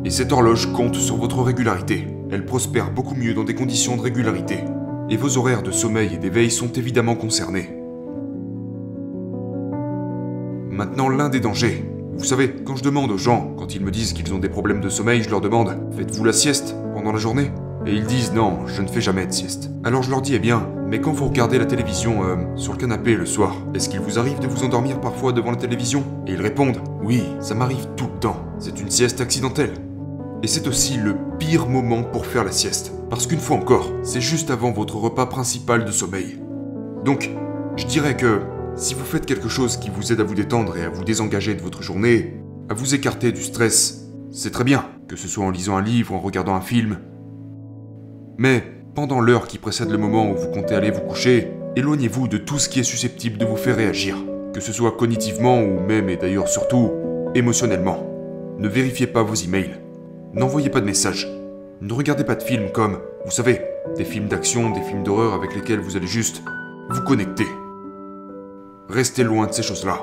Et 0.04 0.10
cette 0.10 0.32
horloge 0.32 0.72
compte 0.72 0.96
sur 0.96 1.16
votre 1.16 1.40
régularité. 1.42 2.09
Elle 2.32 2.46
prospère 2.46 2.92
beaucoup 2.92 3.16
mieux 3.16 3.34
dans 3.34 3.42
des 3.42 3.56
conditions 3.56 3.96
de 3.96 4.02
régularité. 4.02 4.58
Et 5.08 5.16
vos 5.16 5.36
horaires 5.36 5.64
de 5.64 5.72
sommeil 5.72 6.14
et 6.14 6.18
d'éveil 6.18 6.50
sont 6.50 6.70
évidemment 6.72 7.16
concernés. 7.16 7.70
Maintenant, 10.70 11.08
l'un 11.08 11.28
des 11.28 11.40
dangers. 11.40 11.84
Vous 12.16 12.24
savez, 12.24 12.54
quand 12.64 12.76
je 12.76 12.84
demande 12.84 13.10
aux 13.10 13.18
gens, 13.18 13.52
quand 13.58 13.74
ils 13.74 13.84
me 13.84 13.90
disent 13.90 14.12
qu'ils 14.12 14.32
ont 14.32 14.38
des 14.38 14.48
problèmes 14.48 14.80
de 14.80 14.88
sommeil, 14.88 15.22
je 15.24 15.30
leur 15.30 15.40
demande 15.40 15.76
Faites-vous 15.96 16.24
la 16.24 16.32
sieste 16.32 16.76
pendant 16.94 17.10
la 17.10 17.18
journée? 17.18 17.50
Et 17.84 17.94
ils 17.94 18.06
disent 18.06 18.32
Non, 18.32 18.64
je 18.66 18.82
ne 18.82 18.86
fais 18.86 19.00
jamais 19.00 19.26
de 19.26 19.32
sieste. 19.32 19.70
Alors 19.82 20.04
je 20.04 20.10
leur 20.10 20.22
dis 20.22 20.36
Eh 20.36 20.38
bien, 20.38 20.68
mais 20.86 21.00
quand 21.00 21.12
vous 21.12 21.26
regardez 21.26 21.58
la 21.58 21.66
télévision 21.66 22.22
euh, 22.22 22.36
sur 22.54 22.74
le 22.74 22.78
canapé 22.78 23.16
le 23.16 23.26
soir, 23.26 23.56
est-ce 23.74 23.88
qu'il 23.88 24.00
vous 24.00 24.20
arrive 24.20 24.38
de 24.38 24.46
vous 24.46 24.62
endormir 24.64 25.00
parfois 25.00 25.32
devant 25.32 25.50
la 25.50 25.56
télévision? 25.56 26.04
Et 26.28 26.32
ils 26.32 26.40
répondent 26.40 26.78
Oui, 27.02 27.24
ça 27.40 27.56
m'arrive 27.56 27.88
tout 27.96 28.06
le 28.12 28.20
temps. 28.20 28.36
C'est 28.60 28.80
une 28.80 28.90
sieste 28.90 29.20
accidentelle. 29.20 29.72
Et 30.42 30.46
c'est 30.46 30.66
aussi 30.66 30.96
le 30.96 31.16
pire 31.38 31.68
moment 31.68 32.02
pour 32.02 32.24
faire 32.24 32.44
la 32.44 32.52
sieste. 32.52 32.92
Parce 33.10 33.26
qu'une 33.26 33.40
fois 33.40 33.56
encore, 33.56 33.92
c'est 34.02 34.20
juste 34.20 34.50
avant 34.50 34.72
votre 34.72 34.96
repas 34.96 35.26
principal 35.26 35.84
de 35.84 35.90
sommeil. 35.90 36.38
Donc, 37.04 37.30
je 37.76 37.86
dirais 37.86 38.16
que 38.16 38.40
si 38.76 38.94
vous 38.94 39.04
faites 39.04 39.26
quelque 39.26 39.48
chose 39.48 39.76
qui 39.76 39.90
vous 39.90 40.12
aide 40.12 40.20
à 40.20 40.24
vous 40.24 40.34
détendre 40.34 40.76
et 40.76 40.84
à 40.84 40.88
vous 40.88 41.04
désengager 41.04 41.54
de 41.54 41.60
votre 41.60 41.82
journée, 41.82 42.40
à 42.68 42.74
vous 42.74 42.94
écarter 42.94 43.32
du 43.32 43.42
stress, 43.42 44.08
c'est 44.30 44.52
très 44.52 44.64
bien, 44.64 44.86
que 45.08 45.16
ce 45.16 45.28
soit 45.28 45.44
en 45.44 45.50
lisant 45.50 45.76
un 45.76 45.82
livre 45.82 46.14
en 46.14 46.20
regardant 46.20 46.54
un 46.54 46.60
film. 46.60 46.98
Mais 48.38 48.62
pendant 48.94 49.20
l'heure 49.20 49.46
qui 49.46 49.58
précède 49.58 49.90
le 49.90 49.98
moment 49.98 50.30
où 50.30 50.36
vous 50.36 50.48
comptez 50.48 50.74
aller 50.74 50.90
vous 50.90 51.00
coucher, 51.00 51.50
éloignez-vous 51.76 52.28
de 52.28 52.38
tout 52.38 52.58
ce 52.58 52.68
qui 52.68 52.80
est 52.80 52.84
susceptible 52.84 53.38
de 53.38 53.44
vous 53.44 53.56
faire 53.56 53.76
réagir, 53.76 54.16
que 54.54 54.60
ce 54.60 54.72
soit 54.72 54.92
cognitivement 54.92 55.60
ou 55.60 55.80
même 55.80 56.08
et 56.08 56.16
d'ailleurs 56.16 56.48
surtout 56.48 56.90
émotionnellement. 57.34 58.06
Ne 58.58 58.68
vérifiez 58.68 59.06
pas 59.06 59.22
vos 59.22 59.34
emails. 59.34 59.78
N'envoyez 60.32 60.70
pas 60.70 60.80
de 60.80 60.86
messages. 60.86 61.26
Ne 61.80 61.92
regardez 61.92 62.22
pas 62.22 62.36
de 62.36 62.42
films 62.44 62.70
comme, 62.72 63.00
vous 63.24 63.32
savez, 63.32 63.62
des 63.96 64.04
films 64.04 64.28
d'action, 64.28 64.70
des 64.70 64.80
films 64.80 65.02
d'horreur 65.02 65.34
avec 65.34 65.56
lesquels 65.56 65.80
vous 65.80 65.96
allez 65.96 66.06
juste 66.06 66.42
vous 66.88 67.02
connecter. 67.02 67.46
Restez 68.88 69.24
loin 69.24 69.48
de 69.48 69.52
ces 69.52 69.64
choses-là. 69.64 70.00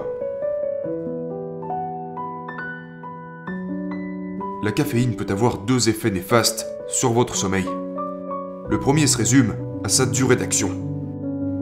La 4.63 4.74
caféine 4.74 5.15
peut 5.15 5.27
avoir 5.29 5.60
deux 5.60 5.88
effets 5.88 6.12
néfastes 6.12 6.65
sur 6.88 7.13
votre 7.13 7.36
sommeil. 7.36 7.67
Le 8.69 8.79
premier 8.79 9.07
se 9.07 9.17
résume 9.17 9.55
à 9.86 9.88
sa 9.88 10.05
durée 10.05 10.36
d'action. 10.36 10.72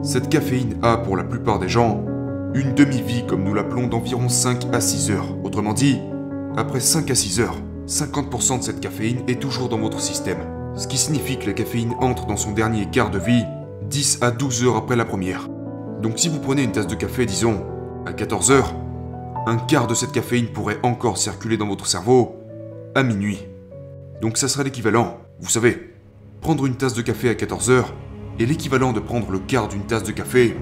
Cette 0.02 0.28
caféine 0.28 0.76
a, 0.82 0.96
pour 0.96 1.16
la 1.16 1.22
plupart 1.22 1.60
des 1.60 1.68
gens, 1.68 2.04
une 2.52 2.74
demi-vie 2.74 3.26
comme 3.28 3.44
nous 3.44 3.54
l'appelons 3.54 3.86
d'environ 3.86 4.28
5 4.28 4.74
à 4.74 4.80
6 4.80 5.12
heures. 5.12 5.36
Autrement 5.44 5.72
dit, 5.72 6.00
après 6.56 6.80
5 6.80 7.08
à 7.12 7.14
6 7.14 7.40
heures, 7.40 7.58
50% 7.86 8.58
de 8.58 8.64
cette 8.64 8.80
caféine 8.80 9.22
est 9.28 9.40
toujours 9.40 9.68
dans 9.68 9.78
votre 9.78 10.00
système. 10.00 10.38
Ce 10.74 10.88
qui 10.88 10.98
signifie 10.98 11.38
que 11.38 11.46
la 11.46 11.52
caféine 11.52 11.94
entre 12.00 12.26
dans 12.26 12.36
son 12.36 12.52
dernier 12.52 12.86
quart 12.90 13.10
de 13.10 13.18
vie 13.18 13.44
10 13.88 14.18
à 14.22 14.32
12 14.32 14.64
heures 14.64 14.76
après 14.76 14.96
la 14.96 15.04
première. 15.04 15.48
Donc 16.02 16.18
si 16.18 16.28
vous 16.28 16.40
prenez 16.40 16.64
une 16.64 16.72
tasse 16.72 16.88
de 16.88 16.96
café, 16.96 17.26
disons, 17.26 17.64
à 18.04 18.12
14 18.12 18.50
heures, 18.50 18.74
un 19.46 19.56
quart 19.56 19.86
de 19.86 19.94
cette 19.94 20.10
caféine 20.10 20.48
pourrait 20.48 20.80
encore 20.82 21.16
circuler 21.16 21.56
dans 21.56 21.68
votre 21.68 21.86
cerveau 21.86 22.34
à 22.96 23.04
minuit. 23.04 23.38
Donc 24.20 24.36
ça 24.36 24.48
serait 24.48 24.64
l'équivalent, 24.64 25.18
vous 25.38 25.48
savez, 25.48 25.94
prendre 26.40 26.66
une 26.66 26.76
tasse 26.76 26.94
de 26.94 27.02
café 27.02 27.28
à 27.28 27.36
14 27.36 27.70
heures 27.70 27.94
est 28.40 28.46
l'équivalent 28.46 28.92
de 28.92 29.00
prendre 29.00 29.30
le 29.30 29.38
quart 29.38 29.68
d'une 29.68 29.86
tasse 29.86 30.02
de 30.02 30.12
café 30.12 30.56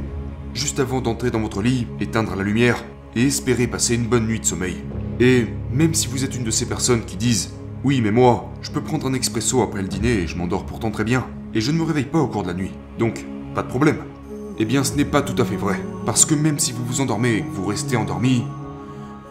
juste 0.52 0.78
avant 0.78 1.00
d'entrer 1.00 1.30
dans 1.30 1.40
votre 1.40 1.62
lit, 1.62 1.86
éteindre 2.00 2.36
la 2.36 2.42
lumière 2.42 2.84
et 3.16 3.26
espérer 3.26 3.66
passer 3.66 3.94
une 3.94 4.06
bonne 4.06 4.26
nuit 4.26 4.40
de 4.40 4.44
sommeil. 4.44 4.76
Et 5.20 5.46
même 5.74 5.92
si 5.92 6.06
vous 6.06 6.24
êtes 6.24 6.36
une 6.36 6.44
de 6.44 6.50
ces 6.50 6.66
personnes 6.66 7.04
qui 7.04 7.16
disent 7.16 7.50
Oui, 7.82 8.00
mais 8.00 8.12
moi, 8.12 8.52
je 8.62 8.70
peux 8.70 8.80
prendre 8.80 9.06
un 9.08 9.12
expresso 9.12 9.60
après 9.60 9.82
le 9.82 9.88
dîner 9.88 10.20
et 10.20 10.26
je 10.26 10.36
m'endors 10.36 10.64
pourtant 10.64 10.92
très 10.92 11.04
bien, 11.04 11.26
et 11.52 11.60
je 11.60 11.72
ne 11.72 11.78
me 11.78 11.82
réveille 11.82 12.04
pas 12.04 12.20
au 12.20 12.28
cours 12.28 12.42
de 12.42 12.48
la 12.48 12.54
nuit, 12.54 12.70
donc 12.98 13.26
pas 13.54 13.62
de 13.62 13.68
problème. 13.68 13.98
Eh 14.58 14.64
bien, 14.64 14.84
ce 14.84 14.94
n'est 14.94 15.04
pas 15.04 15.20
tout 15.20 15.40
à 15.42 15.44
fait 15.44 15.56
vrai. 15.56 15.80
Parce 16.06 16.24
que 16.24 16.34
même 16.34 16.60
si 16.60 16.72
vous 16.72 16.84
vous 16.84 17.00
endormez 17.00 17.34
et 17.34 17.42
que 17.42 17.50
vous 17.50 17.66
restez 17.66 17.96
endormi, 17.96 18.44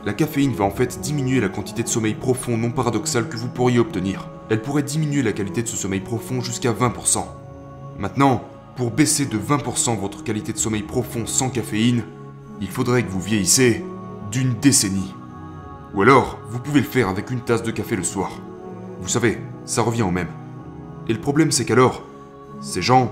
la 0.05 0.13
caféine 0.13 0.51
va 0.51 0.65
en 0.65 0.69
fait 0.69 0.99
diminuer 0.99 1.39
la 1.39 1.47
quantité 1.47 1.81
de 1.81 1.87
sommeil 1.87 2.13
profond 2.13 2.57
non 2.57 2.71
paradoxal 2.71 3.29
que 3.29 3.37
vous 3.37 3.47
pourriez 3.47 3.79
obtenir. 3.79 4.27
Elle 4.49 4.61
pourrait 4.61 4.83
diminuer 4.83 5.21
la 5.21 5.31
qualité 5.31 5.63
de 5.63 5.67
ce 5.69 5.77
sommeil 5.77 6.01
profond 6.01 6.41
jusqu'à 6.41 6.73
20%. 6.73 7.23
Maintenant, 7.99 8.43
pour 8.75 8.91
baisser 8.91 9.25
de 9.25 9.37
20% 9.37 9.97
votre 9.97 10.25
qualité 10.25 10.51
de 10.51 10.57
sommeil 10.57 10.83
profond 10.83 11.25
sans 11.25 11.49
caféine, 11.49 12.03
il 12.59 12.67
faudrait 12.67 13.03
que 13.03 13.11
vous 13.11 13.21
vieillissez 13.21 13.81
d'une 14.29 14.55
décennie. 14.55 15.13
Ou 15.93 16.01
alors, 16.01 16.39
vous 16.49 16.59
pouvez 16.59 16.79
le 16.79 16.85
faire 16.85 17.07
avec 17.07 17.29
une 17.29 17.41
tasse 17.41 17.63
de 17.63 17.71
café 17.71 17.95
le 17.95 18.03
soir. 18.03 18.31
Vous 19.01 19.09
savez, 19.09 19.41
ça 19.65 19.81
revient 19.81 20.03
au 20.03 20.11
même. 20.11 20.29
Et 21.07 21.13
le 21.13 21.19
problème 21.19 21.51
c'est 21.51 21.65
qu'alors, 21.65 22.03
ces 22.61 22.81
gens 22.81 23.11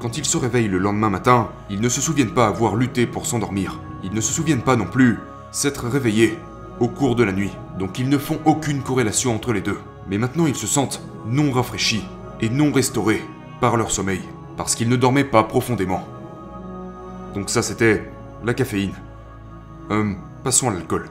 quand 0.00 0.18
ils 0.18 0.24
se 0.24 0.36
réveillent 0.36 0.68
le 0.68 0.78
lendemain 0.78 1.08
matin, 1.08 1.48
ils 1.70 1.80
ne 1.80 1.88
se 1.88 2.00
souviennent 2.00 2.34
pas 2.34 2.46
avoir 2.46 2.76
lutté 2.76 3.06
pour 3.06 3.26
s'endormir. 3.26 3.80
Ils 4.04 4.12
ne 4.12 4.20
se 4.20 4.32
souviennent 4.32 4.62
pas 4.62 4.76
non 4.76 4.84
plus 4.84 5.18
s'être 5.52 5.88
réveillés 5.88 6.38
au 6.80 6.88
cours 6.88 7.16
de 7.16 7.24
la 7.24 7.32
nuit. 7.32 7.52
Donc 7.78 7.98
ils 7.98 8.08
ne 8.08 8.18
font 8.18 8.38
aucune 8.44 8.82
corrélation 8.82 9.34
entre 9.34 9.52
les 9.52 9.62
deux. 9.62 9.78
Mais 10.08 10.18
maintenant 10.18 10.46
ils 10.46 10.54
se 10.54 10.66
sentent 10.66 11.00
non 11.26 11.50
rafraîchis 11.50 12.04
et 12.40 12.50
non 12.50 12.72
restaurés 12.72 13.22
par 13.60 13.76
leur 13.76 13.90
sommeil. 13.90 14.20
Parce 14.56 14.74
qu'ils 14.74 14.88
ne 14.88 14.96
dormaient 14.96 15.24
pas 15.24 15.44
profondément. 15.44 16.06
Donc 17.34 17.48
ça 17.48 17.62
c'était 17.62 18.10
la 18.44 18.52
caféine. 18.52 18.94
Hum, 19.88 20.18
passons 20.44 20.68
à 20.68 20.74
l'alcool. 20.74 21.08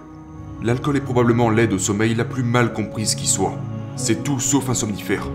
L'alcool 0.63 0.97
est 0.97 1.01
probablement 1.01 1.49
l'aide 1.49 1.73
au 1.73 1.77
sommeil 1.77 2.15
la 2.15 2.25
plus 2.25 2.43
mal 2.43 2.73
comprise 2.73 3.15
qui 3.15 3.27
soit. 3.27 3.57
C'est 3.95 4.23
tout 4.23 4.39
sauf 4.39 4.69
un 4.69 4.73
somnifère. 4.73 5.27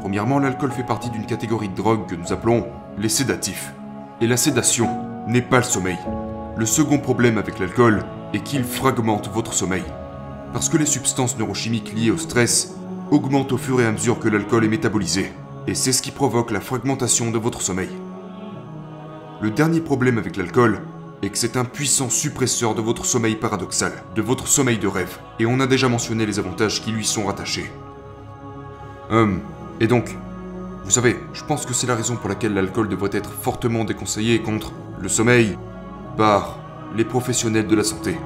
Premièrement, 0.00 0.38
l'alcool 0.38 0.72
fait 0.72 0.82
partie 0.82 1.10
d'une 1.10 1.26
catégorie 1.26 1.68
de 1.68 1.76
drogues 1.76 2.06
que 2.06 2.14
nous 2.14 2.32
appelons 2.32 2.66
les 2.98 3.08
sédatifs. 3.08 3.72
Et 4.20 4.26
la 4.26 4.36
sédation 4.36 4.88
n'est 5.28 5.42
pas 5.42 5.58
le 5.58 5.64
sommeil. 5.64 5.98
Le 6.56 6.66
second 6.66 6.98
problème 6.98 7.38
avec 7.38 7.58
l'alcool 7.58 8.04
est 8.32 8.42
qu'il 8.42 8.64
fragmente 8.64 9.30
votre 9.32 9.52
sommeil. 9.52 9.84
Parce 10.52 10.68
que 10.68 10.76
les 10.76 10.86
substances 10.86 11.38
neurochimiques 11.38 11.92
liées 11.94 12.10
au 12.10 12.16
stress 12.16 12.74
augmentent 13.10 13.52
au 13.52 13.58
fur 13.58 13.80
et 13.80 13.86
à 13.86 13.92
mesure 13.92 14.18
que 14.18 14.28
l'alcool 14.28 14.64
est 14.64 14.68
métabolisé. 14.68 15.32
Et 15.66 15.74
c'est 15.74 15.92
ce 15.92 16.02
qui 16.02 16.10
provoque 16.10 16.50
la 16.50 16.60
fragmentation 16.60 17.30
de 17.30 17.38
votre 17.38 17.60
sommeil. 17.60 17.90
Le 19.40 19.50
dernier 19.50 19.80
problème 19.80 20.18
avec 20.18 20.36
l'alcool 20.36 20.80
que 21.30 21.38
c'est 21.38 21.56
un 21.56 21.64
puissant 21.64 22.10
suppresseur 22.10 22.74
de 22.74 22.80
votre 22.80 23.04
sommeil 23.04 23.36
paradoxal, 23.36 23.92
de 24.14 24.22
votre 24.22 24.48
sommeil 24.48 24.78
de 24.78 24.88
rêve, 24.88 25.18
et 25.38 25.46
on 25.46 25.60
a 25.60 25.66
déjà 25.66 25.88
mentionné 25.88 26.26
les 26.26 26.38
avantages 26.38 26.82
qui 26.82 26.90
lui 26.90 27.04
sont 27.04 27.26
rattachés. 27.26 27.70
Hum, 29.10 29.40
et 29.80 29.86
donc, 29.86 30.16
vous 30.84 30.90
savez, 30.90 31.18
je 31.32 31.44
pense 31.44 31.64
que 31.64 31.72
c'est 31.72 31.86
la 31.86 31.94
raison 31.94 32.16
pour 32.16 32.28
laquelle 32.28 32.54
l'alcool 32.54 32.88
devrait 32.88 33.10
être 33.12 33.30
fortement 33.30 33.84
déconseillé 33.84 34.42
contre 34.42 34.72
le 35.00 35.08
sommeil 35.08 35.56
par 36.16 36.58
les 36.94 37.04
professionnels 37.04 37.66
de 37.66 37.76
la 37.76 37.84
santé. 37.84 38.18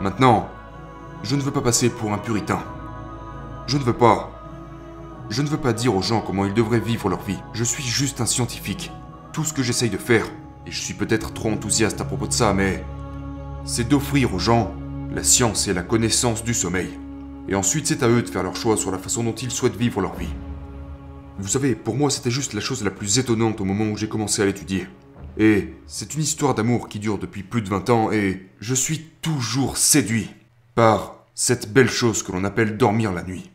Maintenant, 0.00 0.48
je 1.22 1.36
ne 1.36 1.42
veux 1.42 1.50
pas 1.50 1.60
passer 1.60 1.90
pour 1.90 2.12
un 2.12 2.18
puritain. 2.18 2.60
Je 3.66 3.78
ne 3.78 3.82
veux 3.82 3.92
pas. 3.92 4.35
Je 5.28 5.42
ne 5.42 5.48
veux 5.48 5.56
pas 5.56 5.72
dire 5.72 5.96
aux 5.96 6.02
gens 6.02 6.20
comment 6.20 6.44
ils 6.44 6.54
devraient 6.54 6.78
vivre 6.78 7.08
leur 7.08 7.22
vie. 7.22 7.38
Je 7.52 7.64
suis 7.64 7.82
juste 7.82 8.20
un 8.20 8.26
scientifique. 8.26 8.92
Tout 9.32 9.42
ce 9.42 9.52
que 9.52 9.62
j'essaye 9.64 9.90
de 9.90 9.96
faire, 9.96 10.26
et 10.66 10.70
je 10.70 10.80
suis 10.80 10.94
peut-être 10.94 11.32
trop 11.32 11.50
enthousiaste 11.50 12.00
à 12.00 12.04
propos 12.04 12.28
de 12.28 12.32
ça, 12.32 12.54
mais 12.54 12.84
c'est 13.64 13.88
d'offrir 13.88 14.32
aux 14.34 14.38
gens 14.38 14.72
la 15.12 15.24
science 15.24 15.66
et 15.66 15.74
la 15.74 15.82
connaissance 15.82 16.44
du 16.44 16.54
sommeil. 16.54 16.90
Et 17.48 17.56
ensuite, 17.56 17.88
c'est 17.88 18.04
à 18.04 18.08
eux 18.08 18.22
de 18.22 18.28
faire 18.28 18.44
leur 18.44 18.54
choix 18.54 18.76
sur 18.76 18.92
la 18.92 18.98
façon 18.98 19.24
dont 19.24 19.34
ils 19.34 19.50
souhaitent 19.50 19.76
vivre 19.76 20.00
leur 20.00 20.14
vie. 20.14 20.32
Vous 21.38 21.48
savez, 21.48 21.74
pour 21.74 21.96
moi, 21.96 22.08
c'était 22.08 22.30
juste 22.30 22.54
la 22.54 22.60
chose 22.60 22.84
la 22.84 22.90
plus 22.90 23.18
étonnante 23.18 23.60
au 23.60 23.64
moment 23.64 23.84
où 23.86 23.96
j'ai 23.96 24.08
commencé 24.08 24.42
à 24.42 24.46
l'étudier. 24.46 24.86
Et 25.38 25.74
c'est 25.86 26.14
une 26.14 26.22
histoire 26.22 26.54
d'amour 26.54 26.88
qui 26.88 27.00
dure 27.00 27.18
depuis 27.18 27.42
plus 27.42 27.62
de 27.62 27.68
20 27.68 27.90
ans 27.90 28.12
et 28.12 28.48
je 28.60 28.74
suis 28.74 29.00
toujours 29.20 29.76
séduit 29.76 30.30
par 30.74 31.16
cette 31.34 31.72
belle 31.72 31.90
chose 31.90 32.22
que 32.22 32.32
l'on 32.32 32.44
appelle 32.44 32.76
dormir 32.76 33.12
la 33.12 33.22
nuit. 33.22 33.50